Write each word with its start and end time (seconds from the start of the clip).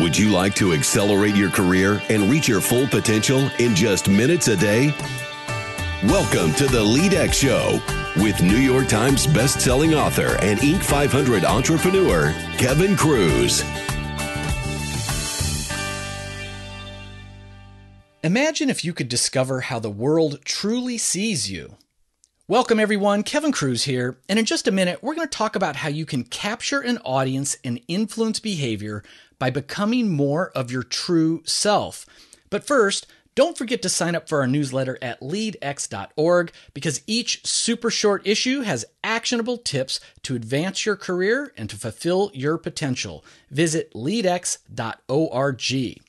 Would 0.00 0.16
you 0.16 0.30
like 0.30 0.54
to 0.54 0.74
accelerate 0.74 1.34
your 1.34 1.50
career 1.50 2.00
and 2.08 2.30
reach 2.30 2.46
your 2.46 2.60
full 2.60 2.86
potential 2.86 3.50
in 3.58 3.74
just 3.74 4.08
minutes 4.08 4.46
a 4.46 4.56
day? 4.56 4.94
Welcome 6.04 6.54
to 6.54 6.68
the 6.68 6.84
LeadX 6.84 7.32
Show 7.32 7.80
with 8.22 8.40
New 8.40 8.58
York 8.58 8.86
Times 8.86 9.26
best-selling 9.26 9.94
author 9.94 10.36
and 10.40 10.60
Inc. 10.60 10.84
500 10.84 11.44
entrepreneur 11.44 12.30
Kevin 12.58 12.94
Kruse. 12.96 13.64
Imagine 18.22 18.70
if 18.70 18.84
you 18.84 18.94
could 18.94 19.08
discover 19.08 19.62
how 19.62 19.80
the 19.80 19.90
world 19.90 20.44
truly 20.44 20.96
sees 20.96 21.50
you. 21.50 21.74
Welcome, 22.46 22.80
everyone. 22.80 23.24
Kevin 23.24 23.52
Kruse 23.52 23.82
here. 23.82 24.20
And 24.28 24.38
in 24.38 24.44
just 24.44 24.68
a 24.68 24.72
minute, 24.72 25.02
we're 25.02 25.14
going 25.14 25.28
to 25.28 25.36
talk 25.36 25.54
about 25.54 25.76
how 25.76 25.90
you 25.90 26.06
can 26.06 26.22
capture 26.24 26.80
an 26.80 26.98
audience 26.98 27.58
and 27.62 27.80
influence 27.88 28.40
behavior 28.40 29.02
by 29.38 29.50
becoming 29.50 30.10
more 30.10 30.50
of 30.50 30.70
your 30.70 30.82
true 30.82 31.42
self. 31.44 32.04
But 32.50 32.66
first, 32.66 33.06
don't 33.38 33.56
forget 33.56 33.82
to 33.82 33.88
sign 33.88 34.16
up 34.16 34.28
for 34.28 34.40
our 34.40 34.48
newsletter 34.48 34.98
at 35.00 35.20
leadx.org 35.20 36.50
because 36.74 37.02
each 37.06 37.46
super 37.46 37.88
short 37.88 38.26
issue 38.26 38.62
has 38.62 38.84
actionable 39.04 39.58
tips 39.58 40.00
to 40.24 40.34
advance 40.34 40.84
your 40.84 40.96
career 40.96 41.52
and 41.56 41.70
to 41.70 41.76
fulfill 41.76 42.32
your 42.34 42.58
potential. 42.58 43.24
Visit 43.48 43.92
leadx.org. 43.92 46.07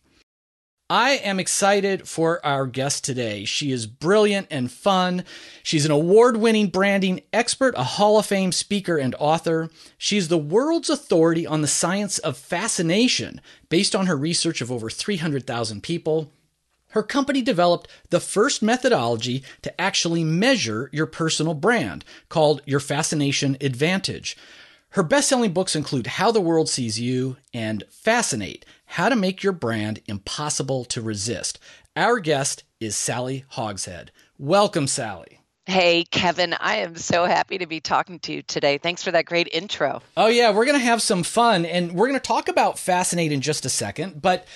I 0.92 1.18
am 1.18 1.40
excited 1.40 2.08
for 2.08 2.44
our 2.44 2.66
guest 2.66 3.04
today. 3.04 3.46
She 3.46 3.72
is 3.72 3.86
brilliant 3.86 4.48
and 4.50 4.72
fun. 4.72 5.24
She's 5.62 5.86
an 5.86 5.92
award 5.92 6.38
winning 6.38 6.70
branding 6.70 7.22
expert, 7.32 7.76
a 7.78 7.84
Hall 7.84 8.18
of 8.18 8.26
Fame 8.26 8.52
speaker, 8.52 8.98
and 8.98 9.14
author. 9.20 9.70
She's 10.00 10.30
the 10.30 10.40
world's 10.40 10.90
authority 10.90 11.46
on 11.46 11.62
the 11.62 11.68
science 11.68 12.18
of 12.18 12.40
fascination 12.40 13.40
based 13.70 13.96
on 13.96 14.08
her 14.08 14.18
research 14.18 14.62
of 14.62 14.72
over 14.72 14.90
300,000 14.90 15.84
people. 15.84 16.32
Her 16.94 17.04
company 17.04 17.44
developed 17.44 17.88
the 18.10 18.20
first 18.20 18.64
methodology 18.64 19.44
to 19.62 19.80
actually 19.80 20.24
measure 20.24 20.90
your 20.92 21.06
personal 21.06 21.54
brand 21.54 22.04
called 22.30 22.64
your 22.66 22.80
Fascination 22.80 23.58
Advantage. 23.62 24.36
Her 24.94 25.04
best 25.04 25.30
selling 25.30 25.54
books 25.54 25.76
include 25.76 26.08
How 26.08 26.32
the 26.32 26.42
World 26.42 26.68
Sees 26.68 27.00
You 27.00 27.38
and 27.54 27.84
Fascinate 27.92 28.66
How 28.94 29.08
to 29.08 29.16
Make 29.16 29.44
Your 29.44 29.54
Brand 29.54 30.02
Impossible 30.08 30.84
to 30.86 31.00
Resist. 31.00 31.60
Our 31.96 32.20
guest 32.20 32.64
is 32.80 32.96
Sally 32.96 33.46
Hogshead. 33.50 34.12
Welcome, 34.40 34.88
Sally. 34.88 35.42
Hey, 35.68 36.06
Kevin, 36.06 36.56
I 36.60 36.78
am 36.78 36.96
so 36.96 37.26
happy 37.26 37.60
to 37.60 37.68
be 37.68 37.82
talking 37.82 38.18
to 38.22 38.34
you 38.34 38.42
today. 38.42 38.80
Thanks 38.80 39.04
for 39.04 39.12
that 39.12 39.26
great 39.26 39.48
intro. 39.52 40.02
Oh, 40.18 40.26
yeah, 40.26 40.52
we're 40.52 40.66
going 40.66 40.80
to 40.80 40.84
have 40.84 41.04
some 41.04 41.22
fun 41.22 41.68
and 41.68 41.94
we're 41.94 42.08
going 42.08 42.20
to 42.20 42.28
talk 42.28 42.48
about 42.48 42.80
Fascinate 42.80 43.32
in 43.32 43.42
just 43.42 43.64
a 43.64 43.70
second. 43.70 44.24
But 44.24 44.48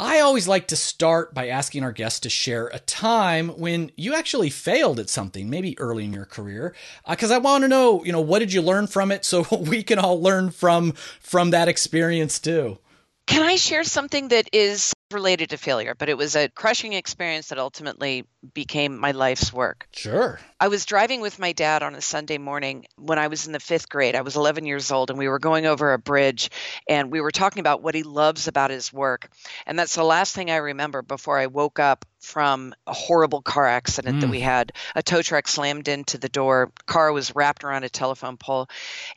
I 0.00 0.18
always 0.18 0.48
like 0.48 0.66
to 0.68 0.76
start 0.76 1.32
by 1.32 1.46
asking 1.46 1.84
our 1.84 1.92
guests 1.92 2.18
to 2.20 2.28
share 2.28 2.66
a 2.66 2.80
time 2.80 3.50
when 3.50 3.92
you 3.96 4.16
actually 4.16 4.50
failed 4.50 4.98
at 4.98 5.08
something, 5.08 5.48
maybe 5.48 5.78
early 5.78 6.04
in 6.04 6.12
your 6.12 6.26
career, 6.26 6.74
because 7.08 7.30
uh, 7.30 7.36
I 7.36 7.38
want 7.38 7.62
to 7.62 7.68
know, 7.68 8.02
you 8.02 8.10
know, 8.10 8.20
what 8.20 8.40
did 8.40 8.52
you 8.52 8.62
learn 8.62 8.88
from 8.88 9.12
it, 9.12 9.24
so 9.24 9.46
we 9.60 9.84
can 9.84 10.00
all 10.00 10.20
learn 10.20 10.50
from 10.50 10.92
from 11.20 11.50
that 11.50 11.68
experience 11.68 12.40
too. 12.40 12.78
Can 13.26 13.42
I 13.42 13.56
share 13.56 13.84
something 13.84 14.28
that 14.28 14.48
is 14.52 14.92
related 15.12 15.50
to 15.50 15.56
failure, 15.56 15.94
but 15.96 16.08
it 16.08 16.16
was 16.16 16.36
a 16.36 16.48
crushing 16.48 16.92
experience 16.92 17.48
that 17.48 17.58
ultimately 17.58 18.24
became 18.54 18.98
my 18.98 19.12
life's 19.12 19.52
work. 19.52 19.86
Sure. 19.92 20.40
I 20.58 20.68
was 20.68 20.86
driving 20.86 21.20
with 21.20 21.38
my 21.38 21.52
dad 21.52 21.82
on 21.82 21.94
a 21.94 22.00
Sunday 22.00 22.38
morning 22.38 22.86
when 22.96 23.18
I 23.18 23.26
was 23.26 23.46
in 23.46 23.52
the 23.52 23.60
fifth 23.60 23.90
grade. 23.90 24.16
I 24.16 24.22
was 24.22 24.36
11 24.36 24.64
years 24.64 24.90
old, 24.90 25.10
and 25.10 25.18
we 25.18 25.28
were 25.28 25.38
going 25.38 25.66
over 25.66 25.92
a 25.92 25.98
bridge, 25.98 26.50
and 26.88 27.12
we 27.12 27.20
were 27.20 27.30
talking 27.30 27.60
about 27.60 27.82
what 27.82 27.94
he 27.94 28.02
loves 28.02 28.48
about 28.48 28.70
his 28.70 28.90
work. 28.90 29.28
And 29.66 29.78
that's 29.78 29.94
the 29.94 30.02
last 30.02 30.34
thing 30.34 30.50
I 30.50 30.56
remember 30.56 31.02
before 31.02 31.38
I 31.38 31.48
woke 31.48 31.78
up 31.78 32.06
from 32.20 32.74
a 32.86 32.94
horrible 32.94 33.42
car 33.42 33.66
accident 33.66 34.16
mm. 34.16 34.20
that 34.22 34.30
we 34.30 34.40
had. 34.40 34.72
A 34.94 35.02
tow 35.02 35.20
truck 35.20 35.46
slammed 35.46 35.88
into 35.88 36.16
the 36.16 36.30
door, 36.30 36.72
car 36.86 37.12
was 37.12 37.36
wrapped 37.36 37.62
around 37.62 37.84
a 37.84 37.90
telephone 37.90 38.38
pole. 38.38 38.68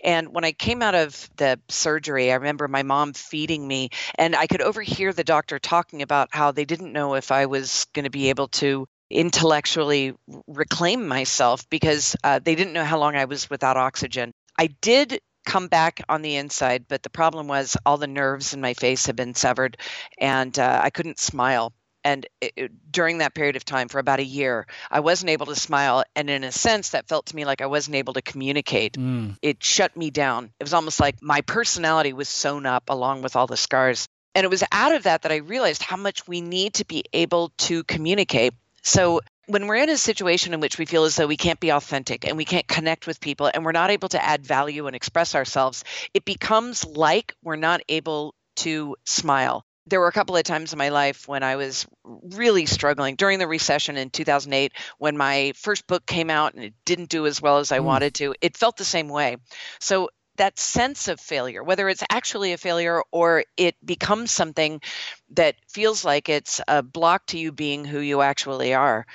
And 0.04 0.34
when 0.34 0.44
I 0.44 0.52
came 0.52 0.82
out 0.82 0.96
of 0.96 1.30
the 1.38 1.58
surgery, 1.70 2.34
I 2.34 2.36
remember 2.36 2.68
my 2.68 2.84
mom 2.84 3.14
feeding 3.14 3.66
me, 3.66 3.92
and 4.16 4.36
I 4.36 4.48
could 4.48 4.62
overhear 4.62 5.14
the 5.14 5.24
doctor 5.24 5.58
talking 5.58 6.02
about 6.02 6.28
how 6.32 6.52
they 6.52 6.66
didn't 6.66 6.92
know 6.92 7.16
if 7.16 7.32
I 7.32 7.46
was 7.46 7.88
going 7.94 8.04
to 8.04 8.10
be 8.10 8.30
able 8.30 8.50
to 8.50 8.90
intellectually 9.10 10.14
reclaim 10.48 11.08
myself 11.08 11.68
because 11.70 12.16
uh, 12.24 12.40
they 12.40 12.56
didn't 12.56 12.74
know 12.74 12.84
how 12.84 13.00
long 13.00 13.16
I 13.16 13.26
was 13.26 13.50
without 13.50 13.78
oxygen. 13.78 14.34
I 14.58 14.68
did 14.82 15.20
come 15.46 15.68
back 15.68 16.02
on 16.08 16.22
the 16.22 16.36
inside, 16.36 16.86
but 16.88 17.02
the 17.02 17.10
problem 17.10 17.48
was 17.48 17.76
all 17.86 17.98
the 17.98 18.08
nerves 18.08 18.54
in 18.54 18.62
my 18.62 18.74
face 18.74 19.06
had 19.06 19.16
been 19.16 19.34
severed 19.34 19.78
and 20.20 20.58
uh, 20.58 20.82
I 20.84 20.90
couldn't 20.90 21.20
smile. 21.20 21.74
And 22.04 22.26
it, 22.40 22.54
it, 22.56 22.92
during 22.92 23.18
that 23.18 23.36
period 23.36 23.58
of 23.58 23.66
time, 23.66 23.90
for 23.90 24.00
about 24.00 24.20
a 24.20 24.24
year, 24.24 24.68
I 24.90 25.02
wasn't 25.02 25.32
able 25.32 25.48
to 25.48 25.56
smile. 25.56 26.04
And 26.16 26.30
in 26.30 26.46
a 26.46 26.52
sense, 26.52 26.92
that 26.92 27.10
felt 27.10 27.26
to 27.28 27.36
me 27.36 27.44
like 27.44 27.62
I 27.62 27.66
wasn't 27.66 27.96
able 27.96 28.14
to 28.14 28.22
communicate. 28.22 28.94
Mm. 28.94 29.38
It 29.42 29.62
shut 29.62 29.98
me 29.98 30.10
down. 30.10 30.52
It 30.60 30.64
was 30.64 30.74
almost 30.74 31.02
like 31.02 31.22
my 31.22 31.42
personality 31.42 32.14
was 32.14 32.30
sewn 32.30 32.66
up 32.66 32.90
along 32.90 33.22
with 33.22 33.36
all 33.36 33.48
the 33.48 33.58
scars. 33.58 34.08
And 34.34 34.46
it 34.46 34.50
was 34.50 34.64
out 34.72 34.96
of 34.96 35.04
that 35.04 35.24
that 35.24 35.32
I 35.32 35.38
realized 35.38 35.84
how 35.84 35.98
much 35.98 36.26
we 36.26 36.40
need 36.40 36.76
to 36.76 36.86
be 36.86 37.04
able 37.12 37.52
to 37.58 37.84
communicate 37.84 38.54
so 38.84 39.22
when 39.50 39.66
we're 39.66 39.76
in 39.76 39.90
a 39.90 39.98
situation 39.98 40.54
in 40.54 40.60
which 40.60 40.78
we 40.78 40.86
feel 40.86 41.06
as 41.06 41.16
though 41.16 41.26
we 41.26 41.38
can't 41.38 41.60
be 41.60 41.72
authentic 41.72 42.28
and 42.28 42.38
we 42.38 42.46
can't 42.46 42.68
connect 42.68 43.08
with 43.08 43.20
people 43.20 43.50
and 43.52 43.66
we're 43.66 43.72
not 43.72 43.90
able 43.90 44.10
to 44.10 44.24
add 44.24 44.46
value 44.46 44.86
and 44.86 44.96
express 44.96 45.34
ourselves, 45.34 45.84
it 46.14 46.24
becomes 46.24 46.86
like 46.86 47.34
we're 47.44 47.56
not 47.56 47.82
able 47.90 48.36
to 48.58 48.96
smile. 49.06 49.66
There 49.88 50.00
were 50.00 50.08
a 50.08 50.12
couple 50.12 50.38
of 50.38 50.44
times 50.44 50.72
in 50.72 50.78
my 50.78 50.90
life 50.90 51.28
when 51.28 51.42
I 51.42 51.56
was 51.56 51.88
really 52.06 52.68
struggling 52.68 53.16
during 53.16 53.40
the 53.40 53.48
recession 53.48 53.98
in 53.98 54.12
2008 54.12 54.72
when 55.00 55.18
my 55.18 55.54
first 55.56 55.88
book 55.88 56.06
came 56.06 56.30
out 56.30 56.54
and 56.54 56.64
it 56.64 56.76
didn't 56.86 57.10
do 57.10 57.26
as 57.26 57.42
well 57.42 57.58
as 57.58 57.72
I 57.72 57.80
mm. 57.80 57.86
wanted 57.86 58.14
to. 58.16 58.36
It 58.42 58.56
felt 58.56 58.78
the 58.78 58.86
same 58.86 59.10
way. 59.10 59.38
So 59.80 60.10
that 60.40 60.58
sense 60.58 61.08
of 61.08 61.20
failure, 61.20 61.64
whether 61.64 61.90
it's 61.90 62.04
actually 62.10 62.54
a 62.54 62.58
failure 62.58 63.04
or 63.12 63.44
it 63.58 63.76
becomes 63.84 64.32
something 64.32 64.82
that 65.32 65.56
feels 65.68 66.04
like 66.04 66.28
it's 66.30 66.60
a 66.68 66.82
block 66.82 67.26
to 67.28 67.38
you 67.38 67.52
being 67.52 67.86
who 67.86 68.00
you 68.00 68.22
actually 68.22 68.74
are. 68.74 69.06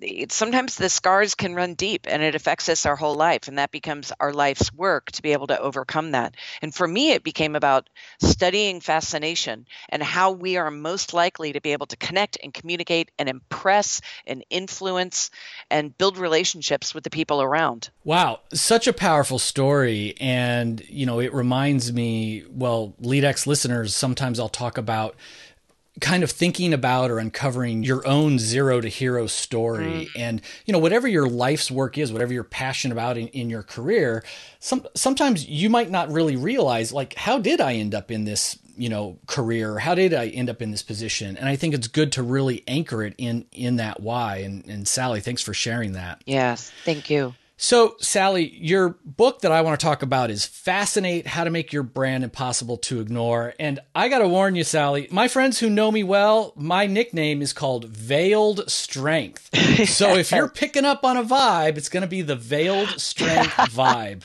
It, 0.00 0.30
sometimes 0.30 0.74
the 0.74 0.88
scars 0.88 1.34
can 1.34 1.54
run 1.54 1.74
deep 1.74 2.06
and 2.08 2.22
it 2.22 2.34
affects 2.34 2.68
us 2.68 2.84
our 2.84 2.96
whole 2.96 3.14
life, 3.14 3.48
and 3.48 3.58
that 3.58 3.70
becomes 3.70 4.12
our 4.20 4.32
life's 4.32 4.72
work 4.72 5.10
to 5.12 5.22
be 5.22 5.32
able 5.32 5.46
to 5.48 5.58
overcome 5.58 6.12
that. 6.12 6.34
And 6.60 6.74
for 6.74 6.86
me, 6.86 7.12
it 7.12 7.22
became 7.22 7.56
about 7.56 7.88
studying 8.20 8.80
fascination 8.80 9.66
and 9.88 10.02
how 10.02 10.32
we 10.32 10.56
are 10.56 10.70
most 10.70 11.14
likely 11.14 11.52
to 11.52 11.60
be 11.60 11.72
able 11.72 11.86
to 11.86 11.96
connect 11.96 12.38
and 12.42 12.52
communicate 12.52 13.10
and 13.18 13.28
impress 13.28 14.00
and 14.26 14.44
influence 14.50 15.30
and 15.70 15.96
build 15.96 16.18
relationships 16.18 16.94
with 16.94 17.04
the 17.04 17.10
people 17.10 17.40
around. 17.40 17.90
Wow, 18.04 18.40
such 18.52 18.86
a 18.86 18.92
powerful 18.92 19.38
story. 19.38 20.14
And, 20.20 20.82
you 20.88 21.06
know, 21.06 21.18
it 21.18 21.32
reminds 21.32 21.92
me, 21.92 22.44
well, 22.48 22.94
LeadX 23.00 23.46
listeners, 23.46 23.94
sometimes 23.94 24.38
I'll 24.38 24.48
talk 24.48 24.78
about 24.78 25.16
kind 26.00 26.22
of 26.22 26.30
thinking 26.30 26.72
about 26.74 27.10
or 27.10 27.18
uncovering 27.18 27.82
your 27.82 28.06
own 28.06 28.38
zero 28.38 28.80
to 28.80 28.88
hero 28.88 29.26
story. 29.26 29.86
Mm. 29.86 30.08
and 30.16 30.42
you 30.66 30.72
know 30.72 30.78
whatever 30.78 31.08
your 31.08 31.28
life's 31.28 31.70
work 31.70 31.96
is 31.98 32.12
whatever 32.12 32.32
you're 32.32 32.44
passionate 32.44 32.92
about 32.92 33.16
in, 33.16 33.28
in 33.28 33.50
your 33.50 33.62
career 33.62 34.22
some 34.58 34.86
sometimes 34.94 35.46
you 35.46 35.70
might 35.70 35.90
not 35.90 36.10
really 36.10 36.36
realize 36.36 36.92
like 36.92 37.14
how 37.14 37.38
did 37.38 37.60
i 37.60 37.74
end 37.74 37.94
up 37.94 38.10
in 38.10 38.24
this 38.24 38.58
you 38.76 38.88
know 38.88 39.18
career? 39.26 39.78
How 39.78 39.94
did 39.94 40.12
i 40.14 40.28
end 40.28 40.50
up 40.50 40.62
in 40.62 40.70
this 40.70 40.82
position? 40.82 41.36
And 41.36 41.48
i 41.48 41.56
think 41.56 41.74
it's 41.74 41.88
good 41.88 42.12
to 42.12 42.22
really 42.22 42.62
anchor 42.68 43.02
it 43.02 43.14
in 43.18 43.46
in 43.52 43.76
that 43.76 44.00
why. 44.00 44.38
And 44.38 44.64
and 44.66 44.86
sally 44.86 45.20
thanks 45.20 45.42
for 45.42 45.54
sharing 45.54 45.92
that. 45.92 46.22
Yes 46.26 46.70
thank 46.84 47.10
you 47.10 47.34
so, 47.58 47.96
Sally, 48.00 48.54
your 48.54 48.98
book 49.02 49.40
that 49.40 49.50
I 49.50 49.62
want 49.62 49.80
to 49.80 49.84
talk 49.84 50.02
about 50.02 50.30
is 50.30 50.44
Fascinate 50.44 51.26
How 51.26 51.44
to 51.44 51.50
Make 51.50 51.72
Your 51.72 51.82
Brand 51.82 52.22
Impossible 52.22 52.76
to 52.78 53.00
Ignore. 53.00 53.54
And 53.58 53.80
I 53.94 54.10
got 54.10 54.18
to 54.18 54.28
warn 54.28 54.56
you, 54.56 54.64
Sally, 54.64 55.08
my 55.10 55.26
friends 55.26 55.58
who 55.58 55.70
know 55.70 55.90
me 55.90 56.04
well, 56.04 56.52
my 56.54 56.86
nickname 56.86 57.40
is 57.40 57.54
called 57.54 57.86
Veiled 57.86 58.70
Strength. 58.70 59.56
so, 59.88 60.16
if 60.16 60.32
you're 60.32 60.48
picking 60.48 60.84
up 60.84 61.02
on 61.02 61.16
a 61.16 61.24
vibe, 61.24 61.78
it's 61.78 61.88
going 61.88 62.02
to 62.02 62.06
be 62.06 62.20
the 62.20 62.36
Veiled 62.36 63.00
Strength 63.00 63.50
vibe. 63.56 64.24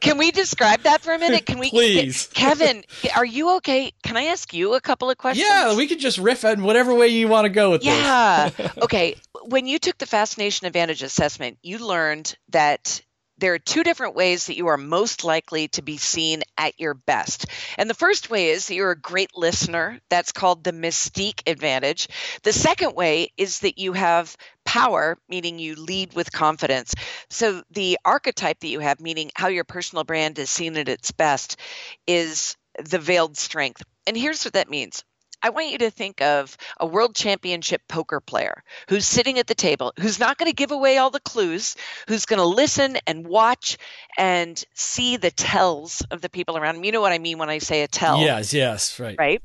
Can 0.00 0.18
we 0.18 0.30
describe 0.32 0.80
that 0.80 1.02
for 1.02 1.12
a 1.12 1.18
minute? 1.18 1.46
Can 1.46 1.58
we 1.58 1.70
please, 1.70 2.26
Kevin? 2.28 2.82
Are 3.14 3.24
you 3.24 3.56
okay? 3.56 3.92
Can 4.02 4.16
I 4.16 4.24
ask 4.24 4.52
you 4.54 4.74
a 4.74 4.80
couple 4.80 5.10
of 5.10 5.18
questions? 5.18 5.46
Yeah, 5.48 5.76
we 5.76 5.86
could 5.86 6.00
just 6.00 6.18
riff 6.18 6.42
in 6.44 6.62
whatever 6.62 6.94
way 6.94 7.08
you 7.08 7.28
want 7.28 7.44
to 7.44 7.50
go 7.50 7.70
with 7.70 7.84
yeah. 7.84 8.48
this. 8.48 8.58
Yeah. 8.58 8.82
okay 8.82 9.16
when 9.46 9.66
you 9.66 9.78
took 9.78 9.98
the 9.98 10.06
fascination 10.06 10.66
advantage 10.66 11.02
assessment, 11.02 11.58
you 11.62 11.78
learned 11.78 12.34
that 12.50 13.02
there 13.38 13.52
are 13.52 13.58
two 13.58 13.82
different 13.82 14.14
ways 14.14 14.46
that 14.46 14.56
you 14.56 14.68
are 14.68 14.76
most 14.76 15.24
likely 15.24 15.68
to 15.68 15.82
be 15.82 15.96
seen 15.96 16.42
at 16.56 16.78
your 16.78 16.94
best. 16.94 17.46
And 17.76 17.90
the 17.90 17.94
first 17.94 18.30
way 18.30 18.50
is 18.50 18.68
that 18.68 18.74
you're 18.74 18.92
a 18.92 19.00
great 19.00 19.36
listener. 19.36 20.00
That's 20.08 20.30
called 20.32 20.62
the 20.62 20.72
mystique 20.72 21.42
advantage. 21.46 22.08
The 22.44 22.52
second 22.52 22.94
way 22.94 23.32
is 23.36 23.60
that 23.60 23.78
you 23.78 23.92
have 23.92 24.36
power, 24.64 25.18
meaning 25.28 25.58
you 25.58 25.74
lead 25.74 26.14
with 26.14 26.32
confidence. 26.32 26.94
So 27.28 27.62
the 27.70 27.98
archetype 28.04 28.60
that 28.60 28.68
you 28.68 28.80
have, 28.80 29.00
meaning 29.00 29.32
how 29.34 29.48
your 29.48 29.64
personal 29.64 30.04
brand 30.04 30.38
is 30.38 30.48
seen 30.48 30.76
at 30.76 30.88
its 30.88 31.10
best, 31.10 31.58
is 32.06 32.56
the 32.78 32.98
veiled 33.00 33.36
strength. 33.36 33.82
And 34.06 34.16
here's 34.16 34.44
what 34.44 34.54
that 34.54 34.70
means 34.70 35.02
I 35.44 35.50
want 35.50 35.70
you 35.70 35.78
to 35.78 35.90
think 35.90 36.22
of 36.22 36.56
a 36.80 36.86
world 36.86 37.14
championship 37.14 37.82
poker 37.86 38.18
player 38.18 38.64
who's 38.88 39.06
sitting 39.06 39.38
at 39.38 39.46
the 39.46 39.54
table, 39.54 39.92
who's 40.00 40.18
not 40.18 40.38
going 40.38 40.50
to 40.50 40.56
give 40.56 40.70
away 40.70 40.96
all 40.96 41.10
the 41.10 41.20
clues, 41.20 41.76
who's 42.08 42.24
going 42.24 42.38
to 42.38 42.46
listen 42.46 42.96
and 43.06 43.26
watch 43.26 43.76
and 44.16 44.64
see 44.72 45.18
the 45.18 45.30
tells 45.30 46.00
of 46.10 46.22
the 46.22 46.30
people 46.30 46.56
around 46.56 46.76
him. 46.76 46.84
You 46.84 46.92
know 46.92 47.02
what 47.02 47.12
I 47.12 47.18
mean 47.18 47.36
when 47.36 47.50
I 47.50 47.58
say 47.58 47.82
a 47.82 47.88
tell? 47.88 48.20
Yes, 48.20 48.54
yes, 48.54 48.98
right. 48.98 49.16
Right. 49.18 49.42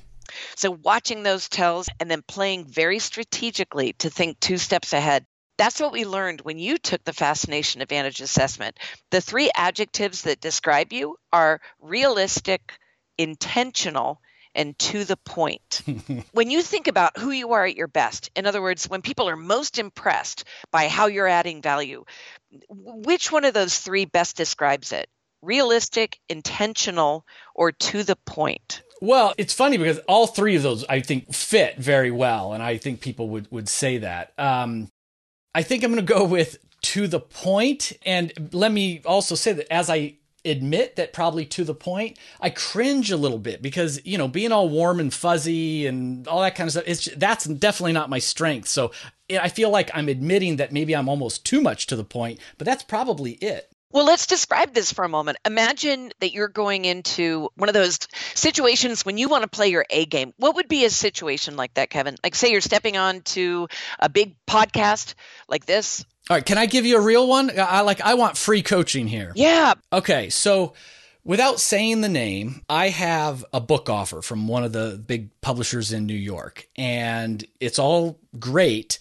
So 0.56 0.72
watching 0.72 1.24
those 1.24 1.50
tells 1.50 1.90
and 2.00 2.10
then 2.10 2.22
playing 2.26 2.64
very 2.64 3.00
strategically 3.00 3.92
to 4.00 4.10
think 4.10 4.40
two 4.40 4.58
steps 4.58 4.94
ahead. 4.94 5.26
That's 5.58 5.82
what 5.82 5.92
we 5.92 6.06
learned 6.06 6.40
when 6.40 6.60
you 6.60 6.78
took 6.78 7.04
the 7.04 7.12
Fascination 7.12 7.82
Advantage 7.82 8.22
assessment. 8.22 8.80
The 9.12 9.20
three 9.20 9.52
adjectives 9.54 10.22
that 10.22 10.40
describe 10.40 10.94
you 10.94 11.18
are 11.34 11.60
realistic, 11.82 12.80
intentional, 13.18 14.22
and 14.60 14.78
to 14.78 15.06
the 15.06 15.16
point. 15.16 15.82
when 16.34 16.52
you 16.52 16.62
think 16.62 16.88
about 16.88 17.18
who 17.18 17.32
you 17.32 17.54
are 17.54 17.66
at 17.66 17.78
your 17.78 17.88
best, 17.88 18.30
in 18.36 18.46
other 18.46 18.62
words, 18.62 18.90
when 18.90 19.02
people 19.02 19.30
are 19.30 19.38
most 19.38 19.80
impressed 19.80 20.44
by 20.70 20.90
how 20.90 21.08
you're 21.08 21.28
adding 21.28 21.62
value, 21.62 22.04
which 22.68 23.32
one 23.32 23.46
of 23.46 23.54
those 23.54 23.80
three 23.80 24.04
best 24.04 24.36
describes 24.36 24.92
it? 24.92 25.08
Realistic, 25.42 26.20
intentional, 26.28 27.26
or 27.56 27.72
to 27.72 28.04
the 28.04 28.18
point? 28.18 28.84
Well, 29.02 29.34
it's 29.38 29.54
funny 29.54 29.78
because 29.78 30.00
all 30.00 30.28
three 30.28 30.58
of 30.58 30.64
those 30.64 30.84
I 30.90 31.00
think 31.00 31.34
fit 31.34 31.78
very 31.78 32.12
well, 32.12 32.52
and 32.52 32.62
I 32.62 32.76
think 32.76 33.00
people 33.00 33.30
would 33.30 33.50
would 33.50 33.70
say 33.70 34.00
that. 34.00 34.34
Um, 34.38 34.90
I 35.56 35.64
think 35.64 35.86
I'm 35.86 35.94
going 35.94 36.06
to 36.06 36.14
go 36.14 36.26
with 36.26 36.58
to 36.82 37.08
the 37.08 37.22
point, 37.22 37.94
and 38.06 38.34
let 38.52 38.74
me 38.74 39.02
also 39.06 39.36
say 39.36 39.54
that 39.54 39.72
as 39.72 39.90
I 39.90 40.19
admit 40.46 40.96
that 40.96 41.14
probably 41.14 41.46
to 41.46 41.64
the 41.64 41.76
point 41.76 42.18
i 42.40 42.50
cringe 42.50 43.12
a 43.12 43.18
little 43.18 43.38
bit 43.38 43.62
because 43.62 44.04
you 44.06 44.18
know 44.18 44.28
being 44.28 44.52
all 44.52 44.70
warm 44.70 45.00
and 45.00 45.14
fuzzy 45.14 45.86
and 45.86 46.28
all 46.28 46.42
that 46.42 46.56
kind 46.56 46.68
of 46.68 46.72
stuff 46.72 46.84
it's 46.88 47.06
that's 47.16 47.46
definitely 47.46 47.94
not 47.94 48.10
my 48.10 48.20
strength. 48.20 48.68
So 48.68 48.92
i 49.32 49.50
feel 49.50 49.70
like 49.70 49.92
i'm 49.94 50.10
admitting 50.10 50.56
that 50.56 50.72
maybe 50.72 50.96
i'm 50.96 51.10
almost 51.10 51.46
too 51.46 51.62
much 51.62 51.88
to 51.88 51.96
the 51.96 52.04
point 52.04 52.40
but 52.58 52.66
that's 52.66 52.84
probably 52.84 53.34
it 53.34 53.72
well, 53.92 54.06
let's 54.06 54.28
describe 54.28 54.74
this 54.74 54.94
for 54.94 55.04
a 55.04 55.10
moment. 55.10 55.38
Imagine 55.46 56.12
that 56.20 56.34
you're 56.34 56.48
going 56.48 56.86
into 56.86 57.50
one 57.56 57.70
of 57.70 57.74
those 57.74 58.00
situations 58.36 59.06
when 59.06 59.18
you 59.18 59.30
want 59.30 59.44
to 59.44 59.50
play 59.50 59.70
your 59.70 59.86
A 59.90 60.06
game. 60.06 60.34
What 60.38 60.56
would 60.56 60.68
be 60.68 60.86
a 60.86 60.90
situation 60.90 61.56
like 61.56 61.74
that, 61.76 61.90
Kevin? 61.90 62.16
Like, 62.24 62.36
say 62.36 62.52
you're 62.52 62.62
stepping 62.62 62.98
on 62.98 63.22
to 63.22 63.68
a 64.00 64.10
big 64.10 64.36
podcast 64.48 65.16
like 65.48 65.66
this, 65.66 66.06
all 66.30 66.38
right, 66.38 66.46
can 66.46 66.60
I 66.60 66.68
give 66.68 66.86
you 66.86 66.96
a 66.98 67.02
real 67.02 67.28
one? 67.28 67.50
I 67.58 67.82
like 67.82 68.02
I 68.02 68.14
want 68.14 68.38
free 68.38 68.62
coaching 68.62 69.08
here. 69.08 69.32
Yeah. 69.36 69.74
Okay, 69.92 70.30
so 70.30 70.74
without 71.24 71.60
saying 71.60 72.02
the 72.02 72.10
name, 72.10 72.62
I 72.70 72.90
have 72.90 73.44
a 73.52 73.60
book 73.60 73.90
offer 73.90 74.22
from 74.22 74.48
one 74.48 74.64
of 74.64 74.72
the 74.72 75.02
big 75.04 75.30
publishers 75.42 75.92
in 75.92 76.06
New 76.06 76.14
York, 76.14 76.68
and 76.78 77.44
it's 77.60 77.80
all 77.80 78.20
great. 78.38 79.00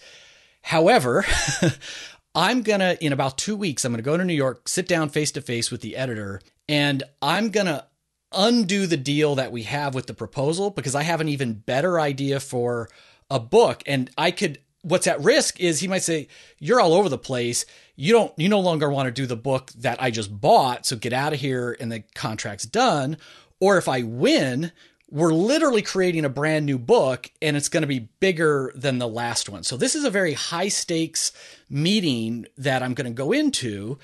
However, 0.63 1.23
I'm 2.35 2.61
gonna 2.61 2.97
in 3.01 3.13
about 3.13 3.37
two 3.37 3.55
weeks, 3.55 3.83
I'm 3.83 3.91
gonna 3.91 4.03
go 4.03 4.17
to 4.17 4.25
New 4.25 4.33
York, 4.33 4.67
sit 4.67 4.87
down 4.87 5.09
face 5.09 5.31
to 5.33 5.41
face 5.41 5.71
with 5.71 5.81
the 5.81 5.95
editor, 5.95 6.41
and 6.67 7.03
I'm 7.21 7.49
gonna 7.49 7.87
undo 8.31 8.85
the 8.85 8.97
deal 8.97 9.35
that 9.35 9.51
we 9.51 9.63
have 9.63 9.95
with 9.95 10.07
the 10.07 10.13
proposal 10.13 10.69
because 10.69 10.93
I 10.95 11.03
have 11.03 11.21
an 11.21 11.29
even 11.29 11.53
better 11.53 11.99
idea 11.99 12.39
for 12.39 12.89
a 13.29 13.39
book, 13.39 13.83
and 13.85 14.09
I 14.17 14.31
could 14.31 14.59
what's 14.81 15.07
at 15.07 15.21
risk 15.21 15.59
is 15.59 15.79
he 15.79 15.87
might 15.87 16.03
say 16.03 16.27
you're 16.57 16.79
all 16.79 16.93
over 16.93 17.09
the 17.09 17.17
place. 17.17 17.65
You 17.95 18.13
don't 18.13 18.33
you 18.37 18.47
no 18.47 18.59
longer 18.59 18.89
want 18.89 19.07
to 19.07 19.11
do 19.11 19.25
the 19.25 19.35
book 19.35 19.71
that 19.77 20.01
i 20.01 20.09
just 20.09 20.39
bought 20.39 20.85
so 20.85 20.95
get 20.95 21.13
out 21.13 21.33
of 21.33 21.39
here 21.39 21.75
and 21.79 21.91
the 21.91 22.03
contract's 22.15 22.65
done. 22.65 23.17
Or 23.59 23.77
if 23.77 23.87
i 23.87 24.03
win 24.03 24.71
we're 25.11 25.33
literally 25.33 25.81
creating 25.81 26.25
a 26.25 26.29
brand 26.29 26.65
new 26.65 26.77
book 26.77 27.31
and 27.41 27.57
it's 27.57 27.69
going 27.69 27.81
to 27.81 27.87
be 27.87 28.07
bigger 28.19 28.71
than 28.75 28.99
the 28.99 29.07
last 29.07 29.49
one 29.49 29.63
so 29.63 29.77
this 29.77 29.95
is 29.95 30.03
a 30.03 30.09
very 30.09 30.33
high 30.33 30.67
stakes 30.67 31.31
meeting 31.69 32.45
that 32.57 32.83
i'm 32.83 32.93
going 32.93 33.05
to 33.09 33.13
go 33.13 33.31
into 33.31 33.97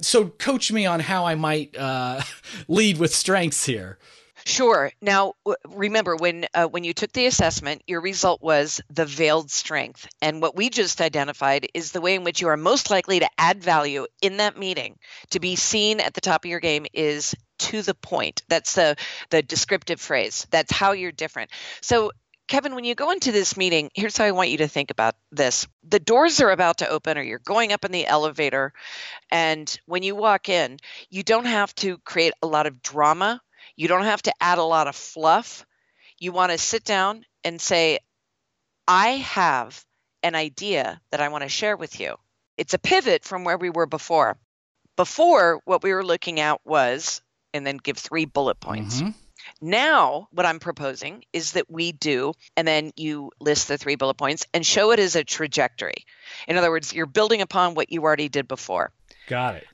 so 0.00 0.28
coach 0.28 0.72
me 0.72 0.86
on 0.86 1.00
how 1.00 1.26
i 1.26 1.34
might 1.34 1.76
uh, 1.76 2.20
lead 2.68 2.98
with 2.98 3.14
strengths 3.14 3.64
here 3.64 3.98
Sure. 4.46 4.90
Now, 5.02 5.34
remember 5.68 6.16
when 6.16 6.46
uh, 6.54 6.66
when 6.66 6.84
you 6.84 6.94
took 6.94 7.12
the 7.12 7.26
assessment, 7.26 7.82
your 7.86 8.00
result 8.00 8.40
was 8.42 8.80
the 8.88 9.04
veiled 9.04 9.50
strength, 9.50 10.08
and 10.22 10.40
what 10.40 10.56
we 10.56 10.70
just 10.70 11.00
identified 11.00 11.68
is 11.74 11.92
the 11.92 12.00
way 12.00 12.14
in 12.14 12.24
which 12.24 12.40
you 12.40 12.48
are 12.48 12.56
most 12.56 12.90
likely 12.90 13.20
to 13.20 13.28
add 13.36 13.62
value 13.62 14.06
in 14.22 14.38
that 14.38 14.58
meeting. 14.58 14.98
To 15.30 15.40
be 15.40 15.56
seen 15.56 16.00
at 16.00 16.14
the 16.14 16.20
top 16.20 16.44
of 16.44 16.50
your 16.50 16.60
game 16.60 16.86
is 16.92 17.34
to 17.60 17.82
the 17.82 17.94
point. 17.94 18.42
That's 18.48 18.74
the 18.74 18.96
the 19.30 19.42
descriptive 19.42 20.00
phrase. 20.00 20.46
That's 20.50 20.72
how 20.72 20.92
you're 20.92 21.12
different. 21.12 21.50
So. 21.80 22.12
Kevin, 22.48 22.74
when 22.74 22.82
you 22.82 22.96
go 22.96 23.12
into 23.12 23.30
this 23.30 23.56
meeting, 23.56 23.92
here's 23.94 24.16
how 24.16 24.24
I 24.24 24.32
want 24.32 24.50
you 24.50 24.56
to 24.56 24.66
think 24.66 24.90
about 24.90 25.14
this. 25.30 25.68
The 25.88 26.00
doors 26.00 26.40
are 26.40 26.50
about 26.50 26.78
to 26.78 26.88
open, 26.88 27.16
or 27.16 27.22
you're 27.22 27.38
going 27.38 27.72
up 27.72 27.84
in 27.84 27.92
the 27.92 28.04
elevator. 28.04 28.72
And 29.30 29.80
when 29.86 30.02
you 30.02 30.16
walk 30.16 30.48
in, 30.48 30.78
you 31.10 31.22
don't 31.22 31.44
have 31.44 31.72
to 31.76 31.98
create 31.98 32.32
a 32.42 32.48
lot 32.48 32.66
of 32.66 32.82
drama 32.82 33.40
you 33.80 33.88
don't 33.88 34.04
have 34.04 34.20
to 34.22 34.34
add 34.42 34.58
a 34.58 34.62
lot 34.62 34.88
of 34.88 34.94
fluff. 34.94 35.64
You 36.18 36.32
want 36.32 36.52
to 36.52 36.58
sit 36.58 36.84
down 36.84 37.24
and 37.44 37.58
say, 37.58 38.00
I 38.86 39.12
have 39.12 39.82
an 40.22 40.34
idea 40.34 41.00
that 41.10 41.22
I 41.22 41.28
want 41.28 41.44
to 41.44 41.48
share 41.48 41.78
with 41.78 41.98
you. 41.98 42.16
It's 42.58 42.74
a 42.74 42.78
pivot 42.78 43.24
from 43.24 43.44
where 43.44 43.56
we 43.56 43.70
were 43.70 43.86
before. 43.86 44.36
Before, 44.96 45.62
what 45.64 45.82
we 45.82 45.94
were 45.94 46.04
looking 46.04 46.40
at 46.40 46.60
was, 46.66 47.22
and 47.52 47.66
then 47.66 47.76
give 47.76 47.98
three 47.98 48.24
bullet 48.24 48.60
points. 48.60 49.00
Mm-hmm. 49.00 49.10
Now, 49.60 50.28
what 50.32 50.46
I'm 50.46 50.58
proposing 50.58 51.24
is 51.32 51.52
that 51.52 51.70
we 51.70 51.92
do, 51.92 52.34
and 52.56 52.68
then 52.68 52.92
you 52.96 53.30
list 53.40 53.68
the 53.68 53.78
three 53.78 53.96
bullet 53.96 54.14
points 54.14 54.46
and 54.52 54.64
show 54.64 54.92
it 54.92 54.98
as 54.98 55.16
a 55.16 55.24
trajectory. 55.24 56.04
In 56.46 56.56
other 56.56 56.70
words, 56.70 56.92
you're 56.92 57.06
building 57.06 57.40
upon 57.40 57.74
what 57.74 57.90
you 57.90 58.02
already 58.02 58.28
did 58.28 58.46
before. 58.48 58.92
Got 59.26 59.56
it. 59.56 59.66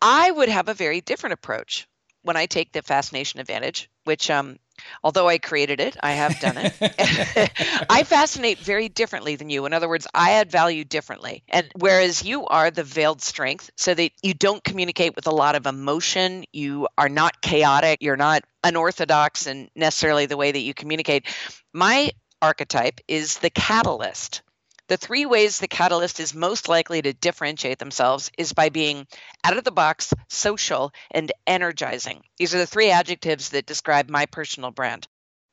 I 0.00 0.30
would 0.30 0.48
have 0.48 0.68
a 0.68 0.74
very 0.74 1.00
different 1.00 1.34
approach 1.34 1.88
when 2.22 2.36
I 2.36 2.46
take 2.46 2.72
the 2.72 2.82
fascination 2.82 3.40
advantage, 3.40 3.88
which 4.04 4.30
um, 4.30 4.58
although 5.02 5.28
I 5.28 5.38
created 5.38 5.80
it, 5.80 5.96
I 6.00 6.12
have 6.12 6.38
done 6.40 6.56
it. 6.58 6.74
I 7.90 8.04
fascinate 8.04 8.58
very 8.58 8.88
differently 8.88 9.36
than 9.36 9.50
you. 9.50 9.66
In 9.66 9.72
other 9.72 9.88
words, 9.88 10.06
I 10.14 10.32
add 10.32 10.50
value 10.50 10.84
differently. 10.84 11.42
And 11.48 11.68
whereas 11.78 12.24
you 12.24 12.46
are 12.46 12.70
the 12.70 12.84
veiled 12.84 13.22
strength, 13.22 13.70
so 13.76 13.94
that 13.94 14.12
you 14.22 14.34
don't 14.34 14.62
communicate 14.62 15.16
with 15.16 15.26
a 15.26 15.34
lot 15.34 15.54
of 15.54 15.66
emotion, 15.66 16.44
you 16.52 16.88
are 16.98 17.08
not 17.08 17.40
chaotic, 17.40 18.02
you're 18.02 18.16
not 18.16 18.42
unorthodox 18.64 19.46
and 19.46 19.70
necessarily 19.74 20.26
the 20.26 20.36
way 20.36 20.52
that 20.52 20.60
you 20.60 20.74
communicate. 20.74 21.26
My 21.72 22.10
archetype 22.42 23.00
is 23.08 23.38
the 23.38 23.50
catalyst. 23.50 24.42
The 24.88 24.96
three 24.96 25.26
ways 25.26 25.58
the 25.58 25.68
catalyst 25.68 26.20
is 26.20 26.34
most 26.34 26.68
likely 26.68 27.02
to 27.02 27.12
differentiate 27.12 27.78
themselves 27.78 28.30
is 28.38 28.52
by 28.52 28.68
being 28.68 29.06
out 29.42 29.56
of 29.56 29.64
the 29.64 29.72
box, 29.72 30.14
social, 30.28 30.92
and 31.10 31.32
energizing. 31.46 32.22
These 32.36 32.54
are 32.54 32.58
the 32.58 32.66
three 32.66 32.90
adjectives 32.90 33.50
that 33.50 33.66
describe 33.66 34.08
my 34.08 34.26
personal 34.26 34.70
brand 34.70 35.08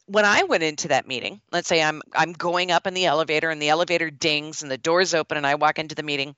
when 0.05 0.25
I 0.25 0.43
went 0.43 0.63
into 0.63 0.89
that 0.89 1.07
meeting, 1.07 1.39
let's 1.51 1.67
say 1.67 1.81
I'm 1.81 2.01
I'm 2.13 2.33
going 2.33 2.71
up 2.71 2.87
in 2.87 2.93
the 2.93 3.05
elevator 3.05 3.49
and 3.49 3.61
the 3.61 3.69
elevator 3.69 4.09
dings 4.09 4.61
and 4.61 4.69
the 4.69 4.77
doors 4.77 5.13
open 5.13 5.37
and 5.37 5.47
I 5.47 5.55
walk 5.55 5.79
into 5.79 5.95
the 5.95 6.03
meeting, 6.03 6.35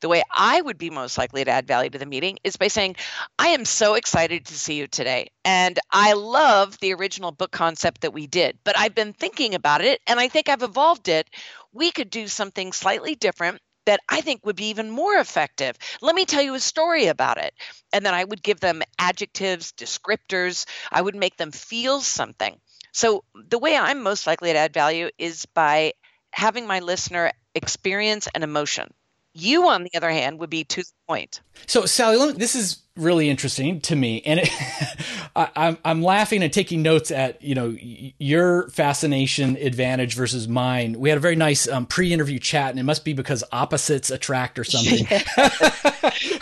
the 0.00 0.08
way 0.08 0.22
I 0.32 0.60
would 0.60 0.78
be 0.78 0.90
most 0.90 1.16
likely 1.16 1.44
to 1.44 1.50
add 1.50 1.66
value 1.66 1.90
to 1.90 1.98
the 1.98 2.06
meeting 2.06 2.38
is 2.42 2.56
by 2.56 2.68
saying, 2.68 2.96
"I 3.38 3.48
am 3.48 3.64
so 3.64 3.94
excited 3.94 4.46
to 4.46 4.58
see 4.58 4.74
you 4.74 4.88
today. 4.88 5.30
And 5.44 5.78
I 5.92 6.14
love 6.14 6.78
the 6.80 6.94
original 6.94 7.30
book 7.30 7.52
concept 7.52 8.00
that 8.00 8.12
we 8.12 8.26
did, 8.26 8.58
but 8.64 8.76
I've 8.76 8.94
been 8.94 9.12
thinking 9.12 9.54
about 9.54 9.80
it 9.80 10.00
and 10.08 10.18
I 10.18 10.28
think 10.28 10.48
I've 10.48 10.62
evolved 10.62 11.08
it. 11.08 11.30
We 11.74 11.90
could 11.92 12.08
do 12.08 12.26
something 12.28 12.72
slightly 12.72 13.14
different 13.16 13.60
that 13.84 14.00
I 14.08 14.22
think 14.22 14.46
would 14.46 14.56
be 14.56 14.70
even 14.70 14.88
more 14.90 15.16
effective. 15.18 15.76
Let 16.00 16.14
me 16.14 16.24
tell 16.24 16.40
you 16.40 16.54
a 16.54 16.60
story 16.60 17.08
about 17.08 17.36
it. 17.36 17.52
And 17.92 18.06
then 18.06 18.14
I 18.14 18.24
would 18.24 18.42
give 18.42 18.60
them 18.60 18.82
adjectives, 18.98 19.72
descriptors. 19.72 20.64
I 20.90 21.02
would 21.02 21.14
make 21.14 21.36
them 21.36 21.52
feel 21.52 22.00
something. 22.00 22.58
So, 22.92 23.24
the 23.34 23.58
way 23.58 23.76
I'm 23.76 24.02
most 24.02 24.26
likely 24.26 24.52
to 24.52 24.58
add 24.58 24.72
value 24.72 25.10
is 25.18 25.44
by 25.54 25.92
having 26.32 26.66
my 26.66 26.78
listener 26.80 27.32
experience 27.54 28.26
an 28.34 28.42
emotion. 28.42 28.94
You, 29.34 29.68
on 29.68 29.82
the 29.82 29.90
other 29.96 30.10
hand, 30.10 30.38
would 30.38 30.50
be 30.50 30.64
to 30.64 30.82
the 30.82 30.90
point. 31.08 31.40
So, 31.66 31.86
Sally, 31.86 32.16
me, 32.16 32.32
this 32.32 32.54
is 32.54 32.82
really 32.96 33.28
interesting 33.28 33.80
to 33.80 33.96
me, 33.96 34.22
and 34.24 34.40
it, 34.40 34.48
I, 35.36 35.50
I'm 35.56 35.78
I'm 35.84 36.02
laughing 36.02 36.42
and 36.42 36.52
taking 36.52 36.82
notes 36.82 37.10
at 37.10 37.42
you 37.42 37.54
know 37.54 37.76
your 37.80 38.68
fascination 38.70 39.56
advantage 39.56 40.14
versus 40.14 40.46
mine. 40.46 40.98
We 40.98 41.08
had 41.08 41.18
a 41.18 41.20
very 41.20 41.36
nice 41.36 41.66
um, 41.66 41.86
pre-interview 41.86 42.38
chat, 42.38 42.70
and 42.70 42.78
it 42.78 42.84
must 42.84 43.04
be 43.04 43.12
because 43.12 43.42
opposites 43.50 44.10
attract 44.10 44.58
or 44.58 44.64
something. 44.64 45.04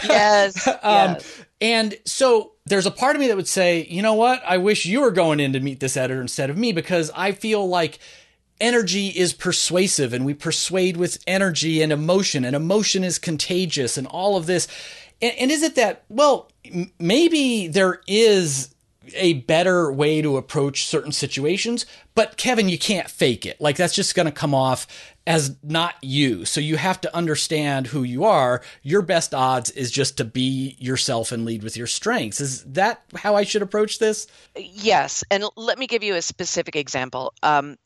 yes. 0.04 0.66
um, 0.66 0.74
yes. 0.82 1.44
And 1.62 1.96
so 2.04 2.52
there's 2.66 2.86
a 2.86 2.90
part 2.90 3.16
of 3.16 3.20
me 3.20 3.28
that 3.28 3.36
would 3.36 3.48
say, 3.48 3.86
you 3.88 4.02
know 4.02 4.14
what? 4.14 4.42
I 4.44 4.58
wish 4.58 4.84
you 4.84 5.00
were 5.00 5.12
going 5.12 5.40
in 5.40 5.52
to 5.52 5.60
meet 5.60 5.80
this 5.80 5.96
editor 5.96 6.20
instead 6.20 6.50
of 6.50 6.58
me 6.58 6.72
because 6.72 7.10
I 7.14 7.32
feel 7.32 7.68
like 7.68 8.00
energy 8.62 9.08
is 9.08 9.32
persuasive 9.34 10.12
and 10.12 10.24
we 10.24 10.32
persuade 10.32 10.96
with 10.96 11.22
energy 11.26 11.82
and 11.82 11.92
emotion 11.92 12.44
and 12.44 12.56
emotion 12.56 13.04
is 13.04 13.18
contagious 13.18 13.98
and 13.98 14.06
all 14.06 14.36
of 14.36 14.46
this. 14.46 14.68
And, 15.20 15.34
and 15.38 15.50
is 15.50 15.62
it 15.62 15.74
that, 15.74 16.04
well, 16.08 16.48
maybe 16.98 17.66
there 17.66 18.00
is 18.06 18.72
a 19.14 19.34
better 19.34 19.90
way 19.92 20.22
to 20.22 20.36
approach 20.36 20.86
certain 20.86 21.12
situations. 21.12 21.86
But 22.14 22.36
Kevin, 22.36 22.68
you 22.68 22.78
can't 22.78 23.10
fake 23.10 23.46
it. 23.46 23.60
Like 23.60 23.76
that's 23.76 23.94
just 23.94 24.14
going 24.14 24.26
to 24.26 24.32
come 24.32 24.54
off 24.54 24.86
as 25.26 25.56
not 25.62 25.94
you. 26.02 26.44
So 26.44 26.60
you 26.60 26.76
have 26.76 27.00
to 27.02 27.16
understand 27.16 27.86
who 27.86 28.02
you 28.02 28.24
are. 28.24 28.62
Your 28.82 29.02
best 29.02 29.34
odds 29.34 29.70
is 29.70 29.90
just 29.90 30.16
to 30.18 30.24
be 30.24 30.76
yourself 30.78 31.32
and 31.32 31.44
lead 31.44 31.62
with 31.62 31.76
your 31.76 31.86
strengths. 31.86 32.40
Is 32.40 32.64
that 32.64 33.02
how 33.16 33.36
I 33.36 33.44
should 33.44 33.62
approach 33.62 33.98
this? 33.98 34.26
Yes. 34.56 35.24
And 35.30 35.44
let 35.56 35.78
me 35.78 35.86
give 35.86 36.02
you 36.02 36.14
a 36.14 36.22
specific 36.22 36.76
example. 36.76 37.34
Um, 37.42 37.78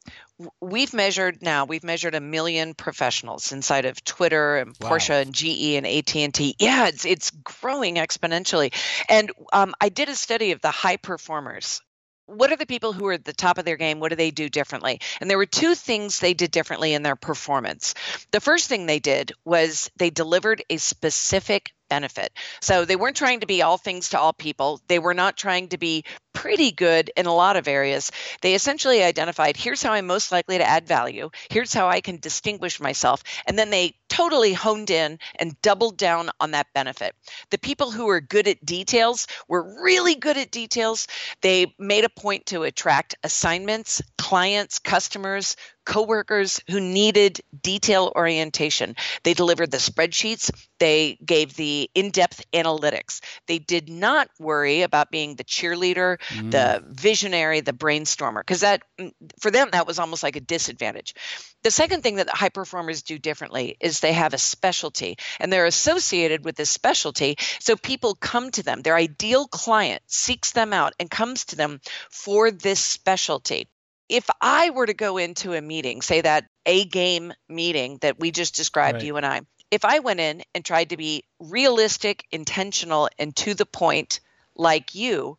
we've 0.60 0.92
measured 0.92 1.42
now 1.42 1.64
we've 1.64 1.84
measured 1.84 2.14
a 2.14 2.20
million 2.20 2.74
professionals 2.74 3.52
inside 3.52 3.84
of 3.84 4.02
twitter 4.04 4.58
and 4.58 4.76
wow. 4.80 4.90
porsche 4.90 5.22
and 5.22 5.34
ge 5.34 5.76
and 5.76 5.86
at&t 5.86 6.56
yeah 6.58 6.88
it's, 6.88 7.04
it's 7.04 7.30
growing 7.30 7.96
exponentially 7.96 8.72
and 9.08 9.30
um, 9.52 9.74
i 9.80 9.88
did 9.88 10.08
a 10.08 10.14
study 10.14 10.52
of 10.52 10.60
the 10.60 10.70
high 10.70 10.96
performers 10.96 11.80
what 12.26 12.50
are 12.50 12.56
the 12.56 12.66
people 12.66 12.92
who 12.92 13.06
are 13.06 13.12
at 13.12 13.24
the 13.24 13.32
top 13.32 13.58
of 13.58 13.64
their 13.64 13.76
game? 13.76 14.00
What 14.00 14.08
do 14.08 14.16
they 14.16 14.32
do 14.32 14.48
differently? 14.48 15.00
And 15.20 15.30
there 15.30 15.38
were 15.38 15.46
two 15.46 15.74
things 15.74 16.18
they 16.18 16.34
did 16.34 16.50
differently 16.50 16.92
in 16.92 17.02
their 17.02 17.16
performance. 17.16 17.94
The 18.32 18.40
first 18.40 18.68
thing 18.68 18.86
they 18.86 18.98
did 18.98 19.32
was 19.44 19.90
they 19.96 20.10
delivered 20.10 20.62
a 20.68 20.76
specific 20.78 21.72
benefit. 21.88 22.32
So 22.60 22.84
they 22.84 22.96
weren't 22.96 23.16
trying 23.16 23.40
to 23.40 23.46
be 23.46 23.62
all 23.62 23.78
things 23.78 24.10
to 24.10 24.18
all 24.18 24.32
people. 24.32 24.80
They 24.88 24.98
were 24.98 25.14
not 25.14 25.36
trying 25.36 25.68
to 25.68 25.78
be 25.78 26.04
pretty 26.36 26.70
good 26.70 27.10
in 27.16 27.24
a 27.24 27.34
lot 27.34 27.56
of 27.56 27.66
areas. 27.66 28.12
They 28.42 28.54
essentially 28.54 29.02
identified 29.02 29.56
here's 29.56 29.82
how 29.82 29.94
I'm 29.94 30.06
most 30.06 30.30
likely 30.30 30.58
to 30.58 30.68
add 30.68 30.86
value, 30.86 31.30
here's 31.48 31.72
how 31.72 31.88
I 31.88 32.02
can 32.02 32.18
distinguish 32.18 32.78
myself. 32.78 33.24
And 33.46 33.58
then 33.58 33.70
they 33.70 33.94
totally 34.10 34.52
honed 34.52 34.90
in 34.90 35.18
and 35.38 35.60
doubled 35.62 35.96
down 35.96 36.28
on 36.38 36.50
that 36.50 36.66
benefit. 36.74 37.14
The 37.50 37.58
people 37.58 37.90
who 37.90 38.04
were 38.04 38.20
good 38.20 38.48
at 38.48 38.64
details 38.64 39.26
were 39.48 39.82
really 39.82 40.14
good 40.14 40.36
at 40.36 40.50
details. 40.50 41.08
They 41.40 41.74
made 41.78 42.04
a 42.04 42.10
point 42.10 42.44
to 42.46 42.64
attract 42.64 43.14
assignments, 43.24 44.02
clients, 44.18 44.78
customers 44.78 45.56
coworkers 45.86 46.60
who 46.68 46.80
needed 46.80 47.40
detail 47.62 48.12
orientation. 48.14 48.96
They 49.22 49.32
delivered 49.32 49.70
the 49.70 49.78
spreadsheets, 49.78 50.50
they 50.78 51.16
gave 51.24 51.54
the 51.54 51.88
in 51.94 52.10
depth 52.10 52.44
analytics. 52.52 53.20
They 53.46 53.58
did 53.58 53.88
not 53.88 54.28
worry 54.38 54.82
about 54.82 55.10
being 55.10 55.36
the 55.36 55.44
cheerleader, 55.44 56.18
mm. 56.28 56.50
the 56.50 56.82
visionary, 56.88 57.60
the 57.60 57.72
brainstormer, 57.72 58.40
because 58.40 58.60
that, 58.60 58.82
mm, 58.98 59.12
for 59.40 59.50
them, 59.50 59.68
that 59.72 59.86
was 59.86 59.98
almost 59.98 60.22
like 60.22 60.36
a 60.36 60.40
disadvantage. 60.40 61.14
The 61.62 61.70
second 61.70 62.02
thing 62.02 62.16
that 62.16 62.28
high 62.28 62.48
performers 62.48 63.02
do 63.02 63.18
differently 63.18 63.76
is 63.80 64.00
they 64.00 64.12
have 64.12 64.34
a 64.34 64.38
specialty 64.38 65.16
and 65.40 65.52
they're 65.52 65.66
associated 65.66 66.44
with 66.44 66.56
this 66.56 66.70
specialty. 66.70 67.36
So 67.60 67.76
people 67.76 68.14
come 68.14 68.50
to 68.52 68.62
them, 68.62 68.82
their 68.82 68.96
ideal 68.96 69.46
client 69.46 70.02
seeks 70.06 70.52
them 70.52 70.72
out 70.72 70.94
and 71.00 71.10
comes 71.10 71.46
to 71.46 71.56
them 71.56 71.80
for 72.10 72.50
this 72.50 72.80
specialty 72.80 73.68
if 74.08 74.28
I 74.40 74.70
were 74.70 74.86
to 74.86 74.94
go 74.94 75.16
into 75.16 75.52
a 75.52 75.60
meeting, 75.60 76.00
say 76.00 76.20
that 76.20 76.46
A 76.64 76.84
game 76.84 77.32
meeting 77.48 77.98
that 78.02 78.20
we 78.20 78.30
just 78.30 78.54
described, 78.54 78.98
right. 78.98 79.04
you 79.04 79.16
and 79.16 79.26
I, 79.26 79.40
if 79.70 79.84
I 79.84 79.98
went 79.98 80.20
in 80.20 80.42
and 80.54 80.64
tried 80.64 80.90
to 80.90 80.96
be 80.96 81.24
realistic, 81.40 82.24
intentional, 82.30 83.08
and 83.18 83.34
to 83.36 83.54
the 83.54 83.66
point 83.66 84.20
like 84.54 84.94
you, 84.94 85.38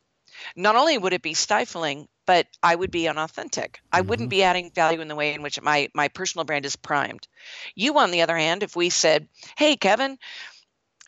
not 0.55 0.75
only 0.75 0.97
would 0.97 1.13
it 1.13 1.21
be 1.21 1.33
stifling, 1.33 2.07
but 2.25 2.47
I 2.61 2.75
would 2.75 2.91
be 2.91 3.07
unauthentic. 3.07 3.79
I 3.91 3.99
mm-hmm. 3.99 4.09
wouldn't 4.09 4.29
be 4.29 4.43
adding 4.43 4.71
value 4.71 5.01
in 5.01 5.07
the 5.07 5.15
way 5.15 5.33
in 5.33 5.41
which 5.41 5.61
my 5.61 5.89
my 5.93 6.07
personal 6.07 6.45
brand 6.45 6.65
is 6.65 6.75
primed. 6.75 7.27
You, 7.75 7.97
on 7.97 8.11
the 8.11 8.21
other 8.21 8.37
hand, 8.37 8.63
if 8.63 8.75
we 8.75 8.89
said, 8.89 9.27
"Hey, 9.57 9.75
Kevin," 9.75 10.17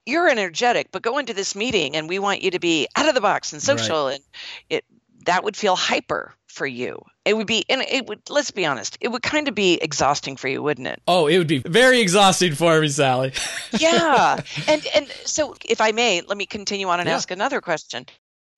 you're 0.05 0.29
energetic, 0.29 0.91
but 0.91 1.01
go 1.01 1.17
into 1.17 1.33
this 1.33 1.55
meeting 1.55 1.95
and 1.95 2.09
we 2.09 2.19
want 2.19 2.41
you 2.41 2.51
to 2.51 2.59
be 2.59 2.87
out 2.95 3.07
of 3.07 3.15
the 3.15 3.21
box 3.21 3.53
and 3.53 3.61
social, 3.61 4.07
right. 4.07 4.15
and 4.15 4.23
it 4.69 4.85
that 5.25 5.43
would 5.43 5.55
feel 5.55 5.75
hyper 5.75 6.33
for 6.47 6.65
you. 6.65 7.03
It 7.25 7.35
would 7.35 7.47
be, 7.47 7.63
and 7.69 7.81
it 7.81 8.07
would, 8.07 8.29
let's 8.29 8.51
be 8.51 8.65
honest, 8.65 8.97
it 9.01 9.09
would 9.09 9.21
kind 9.21 9.47
of 9.47 9.55
be 9.55 9.75
exhausting 9.75 10.35
for 10.35 10.47
you, 10.47 10.63
wouldn't 10.63 10.87
it? 10.87 11.01
Oh, 11.07 11.27
it 11.27 11.37
would 11.37 11.47
be 11.47 11.59
very 11.59 11.99
exhausting 11.99 12.55
for 12.55 12.81
me, 12.81 12.87
Sally. 12.87 13.33
yeah. 13.79 14.41
And, 14.67 14.85
and 14.95 15.07
so 15.25 15.55
if 15.63 15.81
I 15.81 15.91
may, 15.91 16.21
let 16.21 16.37
me 16.37 16.45
continue 16.45 16.87
on 16.87 16.99
and 16.99 17.07
yeah. 17.07 17.15
ask 17.15 17.29
another 17.31 17.61
question. 17.61 18.05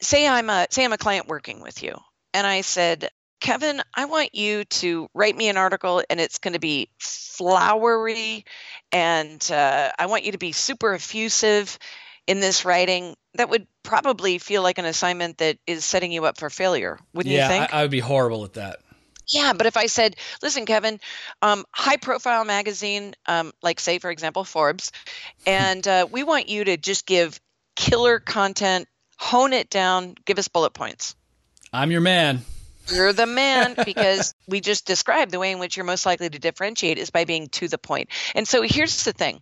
Say 0.01 0.27
I'm 0.27 0.50
a, 0.50 0.67
say 0.70 0.84
I'm 0.84 0.93
a 0.93 0.98
client 0.98 1.27
working 1.27 1.62
with 1.62 1.84
you 1.84 1.96
and 2.34 2.46
I 2.46 2.62
said, 2.62 3.10
Kevin, 3.39 3.81
I 3.96 4.05
want 4.05 4.36
you 4.36 4.65
to 4.65 5.08
write 5.13 5.36
me 5.36 5.50
an 5.50 5.58
article 5.58 6.03
and 6.10 6.20
it's 6.20 6.38
going 6.38 6.53
to 6.53 6.60
be 6.60 6.89
flowery 7.00 8.46
and 8.91 9.51
uh, 9.51 9.91
I 9.98 10.05
want 10.05 10.25
you 10.25 10.34
to 10.34 10.38
be 10.38 10.51
super 10.51 10.93
effusive 10.93 11.77
in 12.27 12.39
this 12.39 12.65
writing. 12.65 13.15
That 13.36 13.50
would 13.50 13.65
probably 13.84 14.38
feel 14.38 14.62
like 14.62 14.77
an 14.77 14.86
assignment 14.86 15.39
that 15.39 15.58
is 15.65 15.86
setting 15.86 16.12
you 16.12 16.25
up 16.25 16.38
for 16.38 16.50
failure 16.50 17.00
wouldn't 17.13 17.34
yeah, 17.34 17.48
you 17.48 17.50
think? 17.50 17.74
I, 17.74 17.79
I 17.79 17.81
would 17.84 17.91
be 17.91 18.00
horrible 18.00 18.43
at 18.43 18.53
that. 18.53 18.79
Yeah, 19.31 19.53
but 19.53 19.65
if 19.65 19.77
I 19.77 19.86
said, 19.86 20.17
listen, 20.41 20.65
Kevin, 20.65 21.00
um, 21.41 21.63
high 21.72 21.98
profile 21.98 22.43
magazine, 22.43 23.13
um, 23.27 23.51
like 23.63 23.79
say, 23.79 23.98
for 24.00 24.12
example, 24.12 24.43
Forbes, 24.43 24.91
and 25.46 25.88
uh, 25.88 26.08
we 26.12 26.24
want 26.24 26.50
you 26.50 26.63
to 26.65 26.77
just 26.77 27.05
give 27.05 27.39
killer 27.75 28.20
content, 28.20 28.88
hone 29.22 29.54
it 29.54 29.70
down, 29.70 30.16
give 30.25 30.40
us 30.40 30.48
bullet 30.48 30.74
points. 30.74 31.16
I'm 31.72 31.92
your 31.92 32.01
man. 32.01 32.42
You're 32.92 33.13
the 33.13 33.28
man 33.28 33.75
because 33.86 34.34
we 34.48 34.62
just 34.62 34.88
described 34.88 35.32
the 35.32 35.40
way 35.40 35.51
in 35.51 35.60
which 35.60 35.78
you're 35.78 35.86
most 35.86 36.08
likely 36.08 36.28
to 36.28 36.40
differentiate 36.40 36.98
is 36.98 37.12
by 37.12 37.25
being 37.25 37.48
to 37.50 37.68
the 37.68 37.78
point. 37.78 38.10
And 38.34 38.48
so 38.48 38.63
here's 38.63 39.04
the 39.04 39.13
thing 39.13 39.42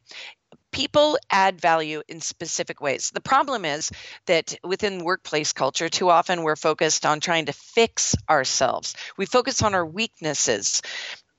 people 0.71 1.17
add 1.31 1.62
value 1.62 2.03
in 2.09 2.19
specific 2.19 2.81
ways. 2.81 3.09
The 3.12 3.21
problem 3.21 3.63
is 3.63 3.89
that 4.25 4.53
within 4.65 5.05
workplace 5.05 5.53
culture, 5.53 5.88
too 5.88 6.09
often 6.09 6.43
we're 6.43 6.57
focused 6.57 7.05
on 7.05 7.21
trying 7.21 7.45
to 7.45 7.53
fix 7.53 8.15
ourselves. 8.29 8.95
We 9.17 9.25
focus 9.25 9.62
on 9.62 9.74
our 9.75 9.86
weaknesses. 9.86 10.81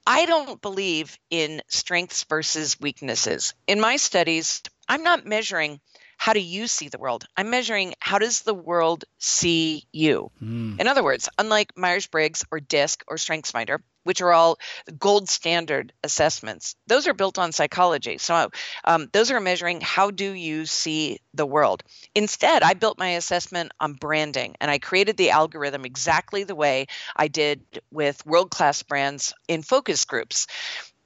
I 0.07 0.25
don't 0.25 0.63
believe 0.63 1.19
in 1.29 1.61
strengths 1.69 2.25
versus 2.25 2.81
weaknesses. 2.81 3.53
In 3.67 3.81
my 3.81 3.97
studies, 3.99 4.63
I'm 4.89 5.03
not 5.03 5.27
measuring 5.27 5.79
how 6.21 6.35
do 6.35 6.41
you 6.41 6.67
see 6.67 6.89
the 6.89 6.99
world? 6.99 7.25
I'm 7.35 7.49
measuring 7.49 7.95
how 7.99 8.19
does 8.19 8.43
the 8.43 8.53
world 8.53 9.07
see 9.17 9.85
you? 9.91 10.31
Mm. 10.43 10.79
In 10.79 10.87
other 10.87 11.03
words, 11.03 11.31
unlike 11.39 11.79
Myers 11.79 12.09
Briggs 12.09 12.45
or 12.51 12.61
DISC 12.61 13.03
or 13.09 13.17
StrengthsFinder, 13.17 13.79
which 14.05 14.21
are 14.21 14.31
all 14.31 14.59
gold 14.99 15.31
standard 15.31 15.95
assessments, 16.05 16.77
those 16.87 17.07
are 17.07 17.15
built 17.15 17.39
on 17.39 17.53
psychology. 17.53 18.19
So 18.19 18.51
um, 18.85 19.09
those 19.15 19.31
are 19.31 19.41
measuring 19.41 19.81
how 19.81 20.11
do 20.11 20.31
you 20.31 20.67
see 20.67 21.21
the 21.33 21.47
world. 21.47 21.83
Instead, 22.15 22.63
I 22.63 22.75
built 22.75 22.99
my 22.99 23.13
assessment 23.13 23.73
on 23.81 23.95
branding 23.95 24.57
and 24.61 24.71
I 24.71 24.79
created 24.79 25.17
the 25.17 25.31
algorithm 25.31 25.87
exactly 25.87 26.45
the 26.45 26.55
way 26.55 26.89
I 27.17 27.29
did 27.29 27.63
with 27.91 28.27
world 28.27 28.51
class 28.51 28.83
brands 28.83 29.33
in 29.49 29.63
focus 29.63 30.05
groups 30.05 30.47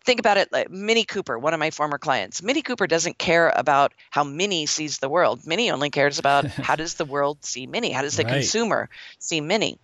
think 0.04 0.20
about 0.20 0.36
it 0.36 0.52
like 0.52 0.70
Mini 0.70 1.04
Cooper, 1.04 1.38
one 1.38 1.54
of 1.54 1.60
my 1.60 1.70
former 1.70 1.98
clients. 1.98 2.42
Mini 2.42 2.62
Cooper 2.62 2.86
doesn't 2.86 3.18
care 3.18 3.52
about 3.54 3.92
how 4.10 4.24
Mini 4.24 4.66
sees 4.66 4.98
the 4.98 5.08
world. 5.08 5.46
Mini 5.46 5.70
only 5.70 5.90
cares 5.90 6.18
about 6.18 6.44
how 6.46 6.76
does 6.76 6.94
the 6.94 7.04
world 7.04 7.44
see 7.44 7.66
Mini? 7.66 7.90
How 7.90 8.02
does 8.02 8.16
the 8.16 8.24
right. 8.24 8.34
consumer 8.34 8.88
see 9.18 9.40
Mini? 9.40 9.78